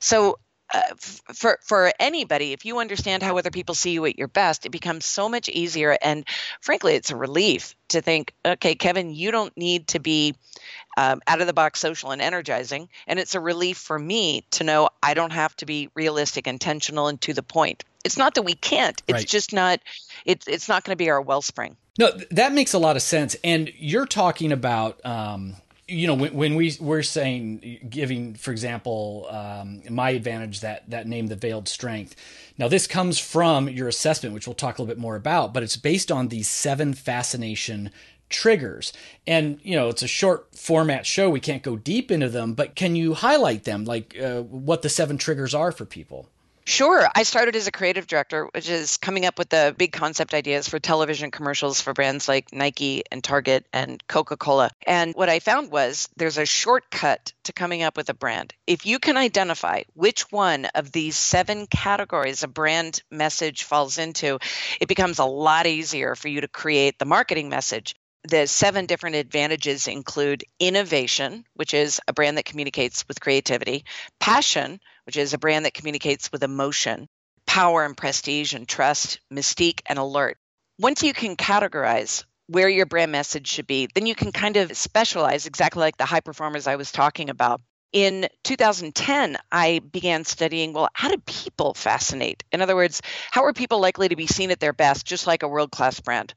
So 0.00 0.38
uh, 0.74 0.80
for 1.34 1.58
for 1.62 1.92
anybody, 2.00 2.52
if 2.52 2.64
you 2.64 2.78
understand 2.78 3.22
how 3.22 3.36
other 3.36 3.50
people 3.50 3.74
see 3.74 3.92
you 3.92 4.06
at 4.06 4.18
your 4.18 4.28
best, 4.28 4.64
it 4.64 4.70
becomes 4.70 5.04
so 5.04 5.28
much 5.28 5.48
easier. 5.48 5.96
And 6.00 6.26
frankly, 6.60 6.94
it's 6.94 7.10
a 7.10 7.16
relief 7.16 7.74
to 7.88 8.00
think, 8.00 8.32
okay, 8.44 8.74
Kevin, 8.74 9.14
you 9.14 9.30
don't 9.30 9.54
need 9.56 9.88
to 9.88 9.98
be 9.98 10.34
um, 10.96 11.20
out 11.26 11.40
of 11.40 11.46
the 11.46 11.52
box 11.52 11.80
social 11.80 12.10
and 12.10 12.22
energizing. 12.22 12.88
And 13.06 13.18
it's 13.18 13.34
a 13.34 13.40
relief 13.40 13.78
for 13.78 13.98
me 13.98 14.44
to 14.52 14.64
know 14.64 14.88
I 15.02 15.14
don't 15.14 15.32
have 15.32 15.54
to 15.56 15.66
be 15.66 15.90
realistic, 15.94 16.46
intentional, 16.46 17.08
and 17.08 17.20
to 17.22 17.34
the 17.34 17.42
point. 17.42 17.84
It's 18.04 18.16
not 18.16 18.34
that 18.34 18.42
we 18.42 18.54
can't. 18.54 19.02
It's 19.06 19.18
right. 19.18 19.26
just 19.26 19.52
not. 19.52 19.80
It's 20.24 20.46
it's 20.48 20.68
not 20.68 20.84
going 20.84 20.92
to 20.92 20.96
be 20.96 21.10
our 21.10 21.20
wellspring. 21.20 21.76
No, 21.98 22.10
that 22.30 22.52
makes 22.52 22.72
a 22.72 22.78
lot 22.78 22.96
of 22.96 23.02
sense. 23.02 23.36
And 23.44 23.70
you're 23.76 24.06
talking 24.06 24.50
about 24.50 25.04
um, 25.04 25.56
you 25.88 26.06
know 26.06 26.14
when, 26.14 26.34
when, 26.34 26.54
we 26.54 26.76
we're 26.80 27.02
saying 27.02 27.86
giving 27.88 28.34
for 28.34 28.50
example 28.50 29.26
um, 29.30 29.82
my 29.90 30.10
advantage 30.10 30.60
that 30.60 30.88
that 30.90 31.06
name 31.06 31.26
the 31.26 31.36
veiled 31.36 31.68
strength 31.68 32.16
now 32.58 32.68
this 32.68 32.86
comes 32.86 33.18
from 33.18 33.68
your 33.68 33.88
assessment 33.88 34.34
which 34.34 34.46
we'll 34.46 34.54
talk 34.54 34.78
a 34.78 34.82
little 34.82 34.94
bit 34.94 35.00
more 35.00 35.16
about 35.16 35.52
but 35.52 35.62
it's 35.62 35.76
based 35.76 36.10
on 36.10 36.28
these 36.28 36.48
seven 36.48 36.94
fascination 36.94 37.90
triggers 38.28 38.92
and 39.26 39.60
you 39.62 39.76
know 39.76 39.88
it's 39.88 40.02
a 40.02 40.08
short 40.08 40.54
format 40.56 41.04
show 41.04 41.28
we 41.28 41.40
can't 41.40 41.62
go 41.62 41.76
deep 41.76 42.10
into 42.10 42.28
them 42.28 42.54
but 42.54 42.74
can 42.74 42.96
you 42.96 43.14
highlight 43.14 43.64
them 43.64 43.84
like 43.84 44.16
uh, 44.18 44.40
what 44.40 44.82
the 44.82 44.88
seven 44.88 45.18
triggers 45.18 45.54
are 45.54 45.72
for 45.72 45.84
people 45.84 46.28
Sure. 46.64 47.08
I 47.14 47.24
started 47.24 47.56
as 47.56 47.66
a 47.66 47.72
creative 47.72 48.06
director, 48.06 48.48
which 48.54 48.68
is 48.68 48.96
coming 48.96 49.26
up 49.26 49.38
with 49.38 49.48
the 49.48 49.74
big 49.76 49.92
concept 49.92 50.32
ideas 50.32 50.68
for 50.68 50.78
television 50.78 51.30
commercials 51.30 51.80
for 51.80 51.92
brands 51.92 52.28
like 52.28 52.52
Nike 52.52 53.02
and 53.10 53.22
Target 53.22 53.66
and 53.72 54.04
Coca 54.06 54.36
Cola. 54.36 54.70
And 54.86 55.14
what 55.14 55.28
I 55.28 55.40
found 55.40 55.72
was 55.72 56.08
there's 56.16 56.38
a 56.38 56.46
shortcut 56.46 57.32
to 57.44 57.52
coming 57.52 57.82
up 57.82 57.96
with 57.96 58.08
a 58.10 58.14
brand. 58.14 58.54
If 58.66 58.86
you 58.86 59.00
can 59.00 59.16
identify 59.16 59.82
which 59.94 60.30
one 60.30 60.66
of 60.66 60.92
these 60.92 61.16
seven 61.16 61.66
categories 61.66 62.44
a 62.44 62.48
brand 62.48 63.02
message 63.10 63.64
falls 63.64 63.98
into, 63.98 64.38
it 64.80 64.88
becomes 64.88 65.18
a 65.18 65.24
lot 65.24 65.66
easier 65.66 66.14
for 66.14 66.28
you 66.28 66.42
to 66.42 66.48
create 66.48 66.98
the 66.98 67.04
marketing 67.04 67.48
message 67.48 67.96
the 68.28 68.46
seven 68.46 68.86
different 68.86 69.16
advantages 69.16 69.88
include 69.88 70.44
innovation, 70.60 71.44
which 71.54 71.74
is 71.74 72.00
a 72.06 72.12
brand 72.12 72.38
that 72.38 72.44
communicates 72.44 73.06
with 73.08 73.20
creativity, 73.20 73.84
passion, 74.20 74.80
which 75.06 75.16
is 75.16 75.34
a 75.34 75.38
brand 75.38 75.64
that 75.64 75.74
communicates 75.74 76.30
with 76.32 76.42
emotion, 76.42 77.08
power 77.46 77.84
and 77.84 77.96
prestige 77.96 78.54
and 78.54 78.68
trust, 78.68 79.20
mystique 79.32 79.80
and 79.86 79.98
alert. 79.98 80.38
Once 80.78 81.02
you 81.02 81.12
can 81.12 81.36
categorize 81.36 82.24
where 82.46 82.68
your 82.68 82.86
brand 82.86 83.12
message 83.12 83.46
should 83.46 83.66
be, 83.66 83.88
then 83.94 84.06
you 84.06 84.14
can 84.14 84.32
kind 84.32 84.56
of 84.56 84.76
specialize 84.76 85.46
exactly 85.46 85.80
like 85.80 85.96
the 85.96 86.04
high 86.04 86.20
performers 86.20 86.66
I 86.66 86.76
was 86.76 86.92
talking 86.92 87.30
about. 87.30 87.60
In 87.92 88.26
2010, 88.44 89.36
I 89.50 89.80
began 89.80 90.24
studying 90.24 90.72
well, 90.72 90.88
how 90.94 91.10
do 91.10 91.18
people 91.26 91.74
fascinate? 91.74 92.42
In 92.50 92.62
other 92.62 92.74
words, 92.74 93.02
how 93.30 93.44
are 93.44 93.52
people 93.52 93.80
likely 93.80 94.08
to 94.08 94.16
be 94.16 94.26
seen 94.26 94.50
at 94.50 94.60
their 94.60 94.72
best, 94.72 95.04
just 95.04 95.26
like 95.26 95.42
a 95.42 95.48
world 95.48 95.70
class 95.70 96.00
brand? 96.00 96.32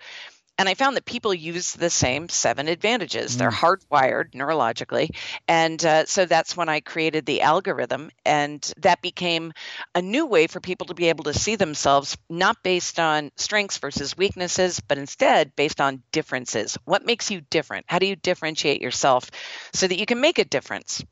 And 0.57 0.69
I 0.69 0.73
found 0.73 0.95
that 0.95 1.05
people 1.05 1.33
use 1.33 1.73
the 1.73 1.89
same 1.89 2.29
seven 2.29 2.67
advantages. 2.67 3.35
Mm. 3.35 3.39
They're 3.39 3.51
hardwired 3.51 4.31
neurologically. 4.31 5.15
And 5.47 5.83
uh, 5.83 6.05
so 6.05 6.25
that's 6.25 6.55
when 6.55 6.69
I 6.69 6.79
created 6.79 7.25
the 7.25 7.41
algorithm. 7.41 8.11
And 8.25 8.61
that 8.77 9.01
became 9.01 9.53
a 9.93 10.01
new 10.01 10.25
way 10.25 10.47
for 10.47 10.59
people 10.59 10.87
to 10.87 10.93
be 10.93 11.09
able 11.09 11.25
to 11.25 11.33
see 11.33 11.55
themselves 11.55 12.17
not 12.29 12.63
based 12.63 12.99
on 12.99 13.31
strengths 13.35 13.77
versus 13.77 14.15
weaknesses, 14.17 14.79
but 14.79 14.97
instead 14.97 15.55
based 15.55 15.81
on 15.81 16.03
differences. 16.11 16.77
What 16.85 17.05
makes 17.05 17.31
you 17.31 17.41
different? 17.41 17.85
How 17.89 17.99
do 17.99 18.05
you 18.05 18.15
differentiate 18.15 18.81
yourself 18.81 19.29
so 19.73 19.87
that 19.87 19.99
you 19.99 20.05
can 20.05 20.21
make 20.21 20.39
a 20.39 20.45
difference? 20.45 21.03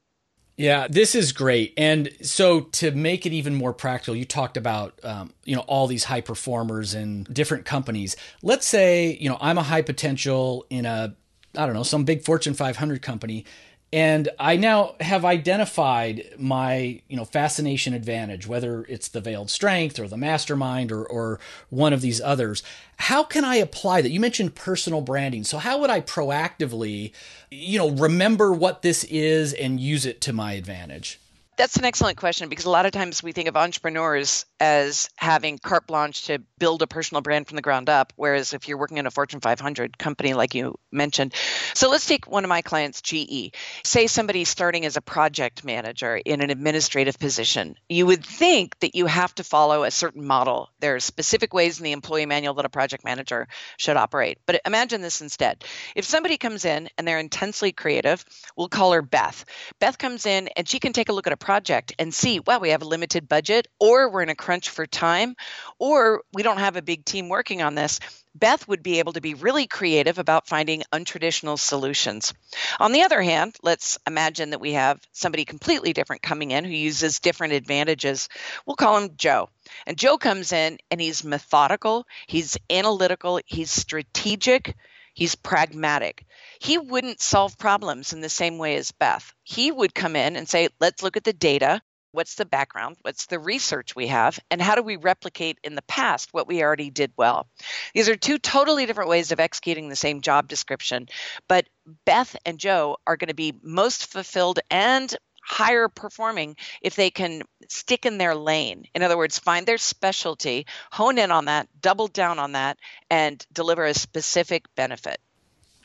Yeah, 0.55 0.87
this 0.87 1.15
is 1.15 1.31
great. 1.31 1.73
And 1.77 2.09
so 2.21 2.61
to 2.61 2.91
make 2.91 3.25
it 3.25 3.33
even 3.33 3.55
more 3.55 3.73
practical, 3.73 4.15
you 4.15 4.25
talked 4.25 4.55
about 4.55 4.99
um, 5.03 5.33
you 5.45 5.55
know 5.55 5.63
all 5.63 5.87
these 5.87 6.03
high 6.03 6.21
performers 6.21 6.93
in 6.93 7.23
different 7.23 7.65
companies. 7.65 8.15
Let's 8.43 8.67
say 8.67 9.17
you 9.19 9.29
know 9.29 9.37
I'm 9.41 9.57
a 9.57 9.63
high 9.63 9.81
potential 9.81 10.65
in 10.69 10.85
a 10.85 11.15
I 11.57 11.65
don't 11.65 11.73
know 11.73 11.83
some 11.83 12.03
big 12.03 12.23
Fortune 12.23 12.53
500 12.53 13.01
company, 13.01 13.45
and 13.93 14.27
I 14.39 14.55
now 14.55 14.95
have 15.01 15.23
identified 15.23 16.23
my, 16.39 16.99
you 17.07 17.15
know, 17.15 17.25
fascination 17.25 17.93
advantage, 17.93 18.47
whether 18.47 18.83
it's 18.89 19.07
the 19.07 19.21
veiled 19.21 19.51
strength 19.51 19.99
or 19.99 20.07
the 20.07 20.17
mastermind 20.17 20.91
or, 20.91 21.05
or 21.05 21.39
one 21.69 21.93
of 21.93 22.01
these 22.01 22.19
others. 22.19 22.63
How 22.97 23.21
can 23.21 23.45
I 23.45 23.57
apply 23.57 24.01
that? 24.01 24.09
You 24.09 24.19
mentioned 24.19 24.55
personal 24.55 25.01
branding. 25.01 25.43
So 25.43 25.59
how 25.59 25.79
would 25.79 25.91
I 25.91 26.01
proactively, 26.01 27.11
you 27.51 27.77
know, 27.77 27.91
remember 27.91 28.51
what 28.51 28.81
this 28.81 29.03
is 29.03 29.53
and 29.53 29.79
use 29.79 30.07
it 30.07 30.21
to 30.21 30.33
my 30.33 30.53
advantage? 30.53 31.19
That's 31.55 31.75
an 31.75 31.85
excellent 31.85 32.17
question 32.17 32.49
because 32.49 32.65
a 32.65 32.71
lot 32.71 32.87
of 32.87 32.93
times 32.93 33.21
we 33.21 33.31
think 33.31 33.47
of 33.47 33.55
entrepreneurs 33.55 34.47
as 34.63 35.09
having 35.17 35.57
carte 35.57 35.87
blanche 35.87 36.27
to 36.27 36.41
build 36.57 36.81
a 36.81 36.87
personal 36.87 37.21
brand 37.21 37.45
from 37.45 37.57
the 37.57 37.61
ground 37.61 37.89
up, 37.89 38.13
whereas 38.15 38.53
if 38.53 38.69
you're 38.69 38.77
working 38.77 38.95
in 38.95 39.05
a 39.05 39.11
Fortune 39.11 39.41
500 39.41 39.97
company, 39.97 40.33
like 40.33 40.55
you 40.55 40.75
mentioned. 40.89 41.33
So 41.73 41.89
let's 41.89 42.07
take 42.07 42.31
one 42.31 42.45
of 42.45 42.49
my 42.49 42.61
clients, 42.61 43.01
GE. 43.01 43.53
Say 43.83 44.07
somebody's 44.07 44.47
starting 44.47 44.85
as 44.85 44.95
a 44.95 45.01
project 45.01 45.65
manager 45.65 46.15
in 46.15 46.39
an 46.39 46.49
administrative 46.49 47.19
position. 47.19 47.75
You 47.89 48.05
would 48.05 48.25
think 48.25 48.79
that 48.79 48.95
you 48.95 49.05
have 49.05 49.35
to 49.35 49.43
follow 49.43 49.83
a 49.83 49.91
certain 49.91 50.25
model. 50.25 50.69
There 50.79 50.95
are 50.95 51.01
specific 51.01 51.53
ways 51.53 51.79
in 51.79 51.83
the 51.83 51.91
employee 51.91 52.25
manual 52.25 52.53
that 52.53 52.63
a 52.63 52.69
project 52.69 53.03
manager 53.03 53.49
should 53.75 53.97
operate. 53.97 54.37
But 54.45 54.61
imagine 54.65 55.01
this 55.01 55.19
instead. 55.19 55.65
If 55.93 56.05
somebody 56.05 56.37
comes 56.37 56.63
in 56.63 56.87
and 56.97 57.05
they're 57.05 57.19
intensely 57.19 57.73
creative, 57.73 58.23
we'll 58.55 58.69
call 58.69 58.93
her 58.93 59.01
Beth. 59.01 59.43
Beth 59.79 59.97
comes 59.97 60.25
in 60.25 60.47
and 60.55 60.69
she 60.69 60.79
can 60.79 60.93
take 60.93 61.09
a 61.09 61.13
look 61.13 61.27
at 61.27 61.33
a 61.33 61.37
project 61.37 61.95
and 61.99 62.13
see, 62.13 62.39
well, 62.39 62.61
we 62.61 62.69
have 62.69 62.81
a 62.81 62.87
limited 62.87 63.27
budget, 63.27 63.67
or 63.77 64.09
we're 64.09 64.23
in 64.23 64.29
a 64.29 64.35
crunch 64.53 64.69
for 64.69 64.85
time, 64.85 65.35
or 65.79 66.21
we 66.31 66.43
don't 66.43 66.59
have 66.59 66.75
a 66.75 66.83
big 66.83 67.03
team 67.03 67.27
working 67.27 67.63
on 67.63 67.73
this, 67.73 67.99
Beth 68.35 68.67
would 68.67 68.83
be 68.83 68.99
able 68.99 69.13
to 69.13 69.21
be 69.21 69.33
really 69.33 69.65
creative 69.65 70.19
about 70.19 70.47
finding 70.47 70.83
untraditional 70.93 71.57
solutions. 71.57 72.35
On 72.79 72.91
the 72.91 73.01
other 73.01 73.19
hand, 73.19 73.55
let's 73.63 73.97
imagine 74.05 74.51
that 74.51 74.61
we 74.61 74.73
have 74.73 74.99
somebody 75.11 75.43
completely 75.43 75.91
different 75.91 76.21
coming 76.21 76.51
in 76.51 76.65
who 76.65 76.71
uses 76.71 77.19
different 77.19 77.53
advantages. 77.53 78.29
We'll 78.67 78.75
call 78.75 78.97
him 78.97 79.15
Joe. 79.17 79.49
And 79.87 79.97
Joe 79.97 80.19
comes 80.19 80.51
in 80.51 80.77
and 80.91 81.01
he's 81.01 81.23
methodical, 81.23 82.05
he's 82.27 82.55
analytical, 82.69 83.39
he's 83.47 83.71
strategic, 83.71 84.75
he's 85.15 85.33
pragmatic 85.33 86.25
he 86.63 86.77
wouldn't 86.77 87.19
solve 87.19 87.57
problems 87.57 88.13
in 88.13 88.21
the 88.21 88.29
same 88.29 88.57
way 88.57 88.77
as 88.77 88.91
Beth. 88.91 89.33
He 89.43 89.69
would 89.69 89.93
come 89.93 90.15
in 90.15 90.37
and 90.37 90.47
say, 90.47 90.69
let's 90.79 91.03
look 91.03 91.17
at 91.17 91.25
the 91.25 91.33
data. 91.33 91.81
What's 92.13 92.35
the 92.35 92.45
background? 92.45 92.97
What's 93.01 93.25
the 93.25 93.39
research 93.39 93.95
we 93.95 94.07
have? 94.07 94.39
And 94.51 94.61
how 94.61 94.75
do 94.75 94.83
we 94.83 94.97
replicate 94.97 95.57
in 95.63 95.73
the 95.73 95.81
past 95.81 96.29
what 96.31 96.47
we 96.47 96.61
already 96.61 96.91
did 96.91 97.11
well? 97.17 97.47
These 97.95 98.07
are 98.07 98.15
two 98.15 98.37
totally 98.37 98.85
different 98.85 99.09
ways 99.09 99.31
of 99.31 99.39
executing 99.39 99.89
the 99.89 99.95
same 99.95 100.21
job 100.21 100.47
description. 100.47 101.09
But 101.47 101.67
Beth 102.05 102.35
and 102.45 102.59
Joe 102.59 102.97
are 103.07 103.17
going 103.17 103.29
to 103.29 103.33
be 103.33 103.55
most 103.63 104.11
fulfilled 104.11 104.59
and 104.69 105.13
higher 105.43 105.89
performing 105.89 106.55
if 106.81 106.95
they 106.95 107.09
can 107.09 107.41
stick 107.67 108.05
in 108.05 108.19
their 108.19 108.35
lane. 108.35 108.85
In 108.93 109.01
other 109.01 109.17
words, 109.17 109.39
find 109.39 109.65
their 109.65 109.79
specialty, 109.79 110.67
hone 110.91 111.17
in 111.17 111.31
on 111.31 111.45
that, 111.45 111.67
double 111.81 112.07
down 112.07 112.37
on 112.37 112.51
that, 112.51 112.77
and 113.09 113.45
deliver 113.51 113.85
a 113.85 113.93
specific 113.95 114.65
benefit. 114.75 115.19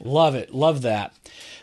Love 0.01 0.35
it. 0.35 0.55
Love 0.55 0.83
that. 0.83 1.13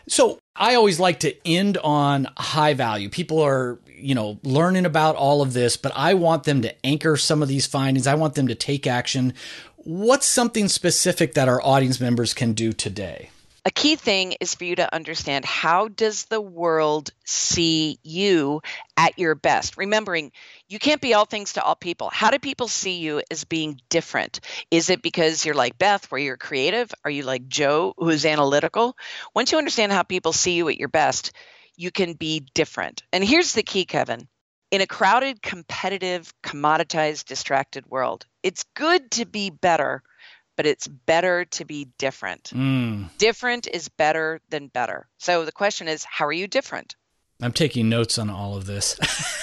So 0.08 0.38
I 0.54 0.74
always 0.74 1.00
like 1.00 1.20
to 1.20 1.34
end 1.46 1.78
on 1.78 2.28
high 2.36 2.74
value. 2.74 3.08
People 3.08 3.40
are, 3.40 3.78
you 3.96 4.14
know, 4.14 4.38
learning 4.42 4.86
about 4.86 5.16
all 5.16 5.42
of 5.42 5.52
this, 5.52 5.76
but 5.76 5.92
I 5.94 6.14
want 6.14 6.44
them 6.44 6.62
to 6.62 6.86
anchor 6.86 7.16
some 7.16 7.42
of 7.42 7.48
these 7.48 7.66
findings. 7.66 8.06
I 8.06 8.14
want 8.14 8.34
them 8.34 8.48
to 8.48 8.54
take 8.54 8.86
action. 8.86 9.34
What's 9.76 10.26
something 10.26 10.68
specific 10.68 11.34
that 11.34 11.48
our 11.48 11.62
audience 11.62 12.00
members 12.00 12.34
can 12.34 12.52
do 12.52 12.72
today? 12.72 13.30
a 13.66 13.70
key 13.70 13.96
thing 13.96 14.36
is 14.38 14.54
for 14.54 14.62
you 14.62 14.76
to 14.76 14.94
understand 14.94 15.44
how 15.44 15.88
does 15.88 16.26
the 16.26 16.40
world 16.40 17.10
see 17.24 17.98
you 18.04 18.62
at 18.96 19.18
your 19.18 19.34
best 19.34 19.76
remembering 19.76 20.30
you 20.68 20.78
can't 20.78 21.00
be 21.00 21.14
all 21.14 21.24
things 21.24 21.54
to 21.54 21.62
all 21.62 21.74
people 21.74 22.08
how 22.10 22.30
do 22.30 22.38
people 22.38 22.68
see 22.68 22.98
you 22.98 23.20
as 23.28 23.44
being 23.44 23.80
different 23.88 24.38
is 24.70 24.88
it 24.88 25.02
because 25.02 25.44
you're 25.44 25.54
like 25.54 25.76
beth 25.76 26.10
where 26.10 26.20
you're 26.20 26.36
creative 26.36 26.94
are 27.04 27.10
you 27.10 27.24
like 27.24 27.48
joe 27.48 27.92
who's 27.98 28.24
analytical 28.24 28.96
once 29.34 29.50
you 29.50 29.58
understand 29.58 29.90
how 29.90 30.04
people 30.04 30.32
see 30.32 30.52
you 30.52 30.68
at 30.68 30.78
your 30.78 30.88
best 30.88 31.32
you 31.76 31.90
can 31.90 32.14
be 32.14 32.46
different 32.54 33.02
and 33.12 33.24
here's 33.24 33.52
the 33.52 33.62
key 33.62 33.84
kevin 33.84 34.28
in 34.70 34.80
a 34.80 34.86
crowded 34.86 35.42
competitive 35.42 36.32
commoditized 36.42 37.24
distracted 37.24 37.86
world 37.86 38.26
it's 38.42 38.64
good 38.74 39.10
to 39.10 39.24
be 39.24 39.50
better 39.50 40.02
but 40.56 40.66
it's 40.66 40.88
better 40.88 41.44
to 41.44 41.64
be 41.64 41.88
different. 41.98 42.50
Mm. 42.54 43.10
Different 43.18 43.68
is 43.72 43.88
better 43.88 44.40
than 44.48 44.68
better. 44.68 45.06
So 45.18 45.44
the 45.44 45.52
question 45.52 45.86
is, 45.86 46.04
how 46.04 46.26
are 46.26 46.32
you 46.32 46.48
different? 46.48 46.96
I'm 47.40 47.52
taking 47.52 47.88
notes 47.88 48.18
on 48.18 48.30
all 48.30 48.56
of 48.56 48.64
this. 48.64 48.98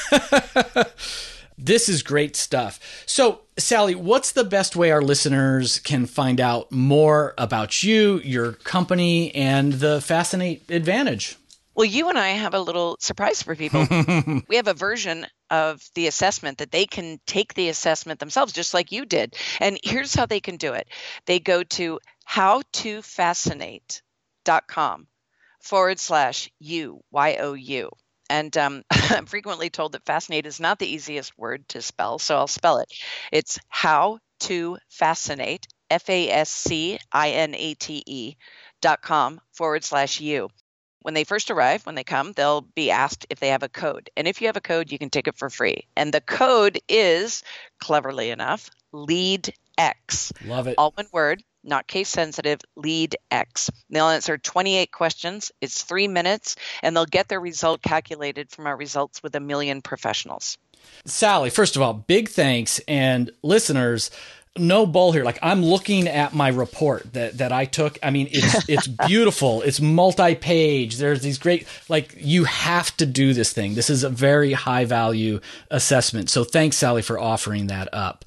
this 1.57 1.87
is 1.87 2.01
great 2.01 2.35
stuff. 2.35 3.03
So, 3.05 3.41
Sally, 3.57 3.93
what's 3.93 4.31
the 4.31 4.43
best 4.43 4.75
way 4.75 4.89
our 4.89 5.01
listeners 5.01 5.77
can 5.77 6.07
find 6.07 6.41
out 6.41 6.71
more 6.71 7.35
about 7.37 7.83
you, 7.83 8.19
your 8.23 8.53
company, 8.53 9.33
and 9.35 9.73
the 9.73 10.01
Fascinate 10.01 10.69
Advantage? 10.71 11.37
Well, 11.75 11.85
you 11.85 12.09
and 12.09 12.19
I 12.19 12.29
have 12.29 12.53
a 12.53 12.59
little 12.59 12.97
surprise 12.99 13.41
for 13.41 13.55
people. 13.55 13.87
we 14.47 14.57
have 14.57 14.67
a 14.67 14.75
version 14.75 15.25
of 15.49 15.81
the 15.95 16.05
assessment 16.07 16.59
that 16.59 16.71
they 16.71 16.85
can 16.85 17.19
take 17.25 17.55
the 17.55 17.69
assessment 17.69 18.19
themselves, 18.19 18.53
just 18.53 18.75
like 18.75 18.91
you 18.91 19.05
did. 19.05 19.35
And 19.59 19.79
here's 19.83 20.13
how 20.13 20.27
they 20.27 20.39
can 20.39 20.57
do 20.57 20.73
it 20.73 20.87
they 21.25 21.39
go 21.39 21.63
to 21.63 21.99
howtofascinate.com 22.29 25.07
forward 25.61 25.99
slash 25.99 26.51
you, 26.59 27.01
Y 27.11 27.37
O 27.39 27.53
U. 27.53 27.89
And 28.29 28.55
um, 28.57 28.83
I'm 28.91 29.25
frequently 29.25 29.71
told 29.71 29.93
that 29.93 30.05
fascinate 30.05 30.45
is 30.45 30.59
not 30.59 30.77
the 30.79 30.93
easiest 30.93 31.37
word 31.37 31.65
to 31.69 31.81
spell, 31.81 32.19
so 32.19 32.35
I'll 32.37 32.47
spell 32.47 32.79
it. 32.79 32.91
It's 33.31 33.57
how 33.69 34.19
to 34.41 34.77
fascinate, 34.89 35.65
F 35.89 36.09
A 36.09 36.29
S 36.29 36.49
C 36.49 36.99
I 37.11 37.31
N 37.31 37.55
A 37.55 37.73
T 37.73 38.03
E 38.05 38.35
dot 38.81 39.01
com 39.01 39.41
forward 39.53 39.83
slash 39.83 40.19
you 40.19 40.49
when 41.03 41.13
they 41.13 41.23
first 41.23 41.51
arrive, 41.51 41.85
when 41.85 41.95
they 41.95 42.03
come, 42.03 42.31
they'll 42.31 42.61
be 42.61 42.89
asked 42.89 43.27
if 43.29 43.39
they 43.39 43.49
have 43.49 43.63
a 43.63 43.69
code. 43.69 44.09
And 44.17 44.27
if 44.27 44.41
you 44.41 44.47
have 44.47 44.57
a 44.57 44.61
code, 44.61 44.91
you 44.91 44.97
can 44.97 45.09
take 45.09 45.27
it 45.27 45.37
for 45.37 45.49
free. 45.49 45.87
And 45.95 46.13
the 46.13 46.21
code 46.21 46.79
is, 46.89 47.43
cleverly 47.79 48.31
enough, 48.31 48.69
LEAD 48.91 49.53
X. 49.77 50.33
Love 50.45 50.67
it. 50.67 50.75
All 50.77 50.91
one 50.95 51.07
word, 51.11 51.43
not 51.63 51.87
case 51.87 52.09
sensitive, 52.09 52.59
LEAD 52.75 53.17
X. 53.31 53.69
They'll 53.89 54.07
answer 54.07 54.37
28 54.37 54.91
questions. 54.91 55.51
It's 55.61 55.83
three 55.83 56.07
minutes, 56.07 56.55
and 56.81 56.95
they'll 56.95 57.05
get 57.05 57.27
their 57.27 57.39
result 57.39 57.81
calculated 57.81 58.49
from 58.49 58.67
our 58.67 58.75
results 58.75 59.21
with 59.21 59.35
a 59.35 59.39
million 59.39 59.81
professionals. 59.81 60.57
Sally, 61.05 61.49
first 61.49 61.75
of 61.75 61.81
all, 61.81 61.93
big 61.93 62.29
thanks. 62.29 62.79
And 62.87 63.31
listeners, 63.41 64.11
no 64.57 64.85
bull 64.85 65.11
here. 65.11 65.23
Like 65.23 65.39
I'm 65.41 65.63
looking 65.63 66.07
at 66.07 66.33
my 66.33 66.49
report 66.49 67.13
that 67.13 67.39
that 67.39 67.51
I 67.51 67.65
took. 67.65 67.97
I 68.03 68.11
mean, 68.11 68.27
it's 68.31 68.65
it's 68.69 68.87
beautiful. 68.87 69.61
It's 69.61 69.81
multi-page. 69.81 70.97
There's 70.97 71.21
these 71.21 71.37
great 71.37 71.67
like 71.89 72.15
you 72.17 72.43
have 72.45 72.95
to 72.97 73.05
do 73.05 73.33
this 73.33 73.53
thing. 73.53 73.75
This 73.75 73.89
is 73.89 74.03
a 74.03 74.09
very 74.09 74.53
high 74.53 74.85
value 74.85 75.39
assessment. 75.71 76.29
So 76.29 76.43
thanks 76.43 76.77
Sally 76.77 77.01
for 77.01 77.19
offering 77.19 77.67
that 77.67 77.93
up. 77.93 78.25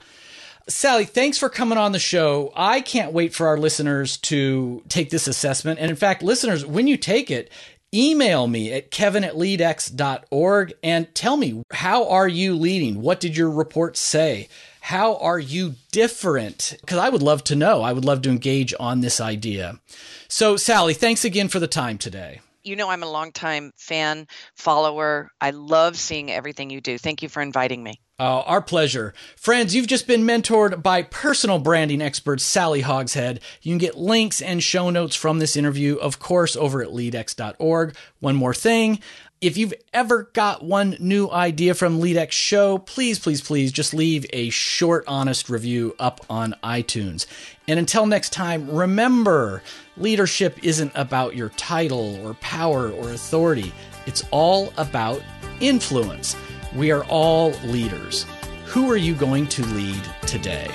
Sally, 0.68 1.04
thanks 1.04 1.38
for 1.38 1.48
coming 1.48 1.78
on 1.78 1.92
the 1.92 2.00
show. 2.00 2.52
I 2.56 2.80
can't 2.80 3.12
wait 3.12 3.32
for 3.32 3.46
our 3.46 3.56
listeners 3.56 4.16
to 4.18 4.82
take 4.88 5.10
this 5.10 5.28
assessment. 5.28 5.78
And 5.78 5.90
in 5.90 5.96
fact, 5.96 6.24
listeners, 6.24 6.66
when 6.66 6.88
you 6.88 6.96
take 6.96 7.30
it, 7.30 7.52
email 7.94 8.48
me 8.48 8.72
at 8.72 8.90
kevin 8.90 9.22
at 9.22 9.34
leadx.org 9.34 10.74
and 10.82 11.14
tell 11.14 11.36
me 11.36 11.62
how 11.70 12.08
are 12.08 12.26
you 12.26 12.56
leading? 12.56 13.00
What 13.00 13.20
did 13.20 13.36
your 13.36 13.48
report 13.48 13.96
say? 13.96 14.48
How 14.86 15.16
are 15.16 15.40
you 15.40 15.74
different? 15.90 16.76
Because 16.80 16.98
I 16.98 17.08
would 17.08 17.20
love 17.20 17.42
to 17.44 17.56
know. 17.56 17.82
I 17.82 17.92
would 17.92 18.04
love 18.04 18.22
to 18.22 18.30
engage 18.30 18.72
on 18.78 19.00
this 19.00 19.20
idea. 19.20 19.80
So, 20.28 20.56
Sally, 20.56 20.94
thanks 20.94 21.24
again 21.24 21.48
for 21.48 21.58
the 21.58 21.66
time 21.66 21.98
today 21.98 22.38
you 22.66 22.74
know 22.74 22.90
I'm 22.90 23.02
a 23.02 23.10
longtime 23.10 23.72
fan, 23.76 24.26
follower. 24.56 25.30
I 25.40 25.50
love 25.50 25.96
seeing 25.96 26.30
everything 26.30 26.68
you 26.68 26.80
do. 26.80 26.98
Thank 26.98 27.22
you 27.22 27.28
for 27.28 27.40
inviting 27.40 27.82
me. 27.82 28.00
Oh, 28.18 28.40
our 28.46 28.62
pleasure. 28.62 29.12
Friends, 29.36 29.74
you've 29.74 29.86
just 29.86 30.06
been 30.06 30.22
mentored 30.22 30.82
by 30.82 31.02
personal 31.02 31.58
branding 31.58 32.00
expert 32.00 32.40
Sally 32.40 32.80
Hogshead. 32.80 33.40
You 33.60 33.72
can 33.72 33.78
get 33.78 33.98
links 33.98 34.40
and 34.40 34.62
show 34.62 34.90
notes 34.90 35.14
from 35.14 35.38
this 35.38 35.54
interview, 35.54 35.96
of 35.96 36.18
course, 36.18 36.56
over 36.56 36.82
at 36.82 36.88
leadx.org. 36.88 37.94
One 38.20 38.34
more 38.34 38.54
thing. 38.54 39.00
If 39.42 39.58
you've 39.58 39.74
ever 39.92 40.30
got 40.32 40.64
one 40.64 40.96
new 40.98 41.28
idea 41.28 41.74
from 41.74 42.00
LeadX 42.00 42.32
Show, 42.32 42.78
please, 42.78 43.18
please, 43.18 43.42
please 43.42 43.70
just 43.70 43.92
leave 43.92 44.24
a 44.32 44.48
short, 44.48 45.04
honest 45.06 45.50
review 45.50 45.94
up 45.98 46.24
on 46.30 46.54
iTunes. 46.64 47.26
And 47.68 47.78
until 47.78 48.06
next 48.06 48.32
time, 48.32 48.70
remember 48.70 49.62
leadership 49.98 50.64
isn't 50.64 50.90
about 50.94 51.36
your 51.36 51.50
title 51.50 52.18
or 52.26 52.32
power 52.34 52.90
or 52.90 53.10
authority, 53.10 53.74
it's 54.06 54.24
all 54.30 54.72
about 54.78 55.20
influence. 55.60 56.34
We 56.74 56.90
are 56.90 57.04
all 57.04 57.50
leaders. 57.64 58.24
Who 58.64 58.90
are 58.90 58.96
you 58.96 59.14
going 59.14 59.48
to 59.48 59.66
lead 59.66 60.02
today? 60.26 60.70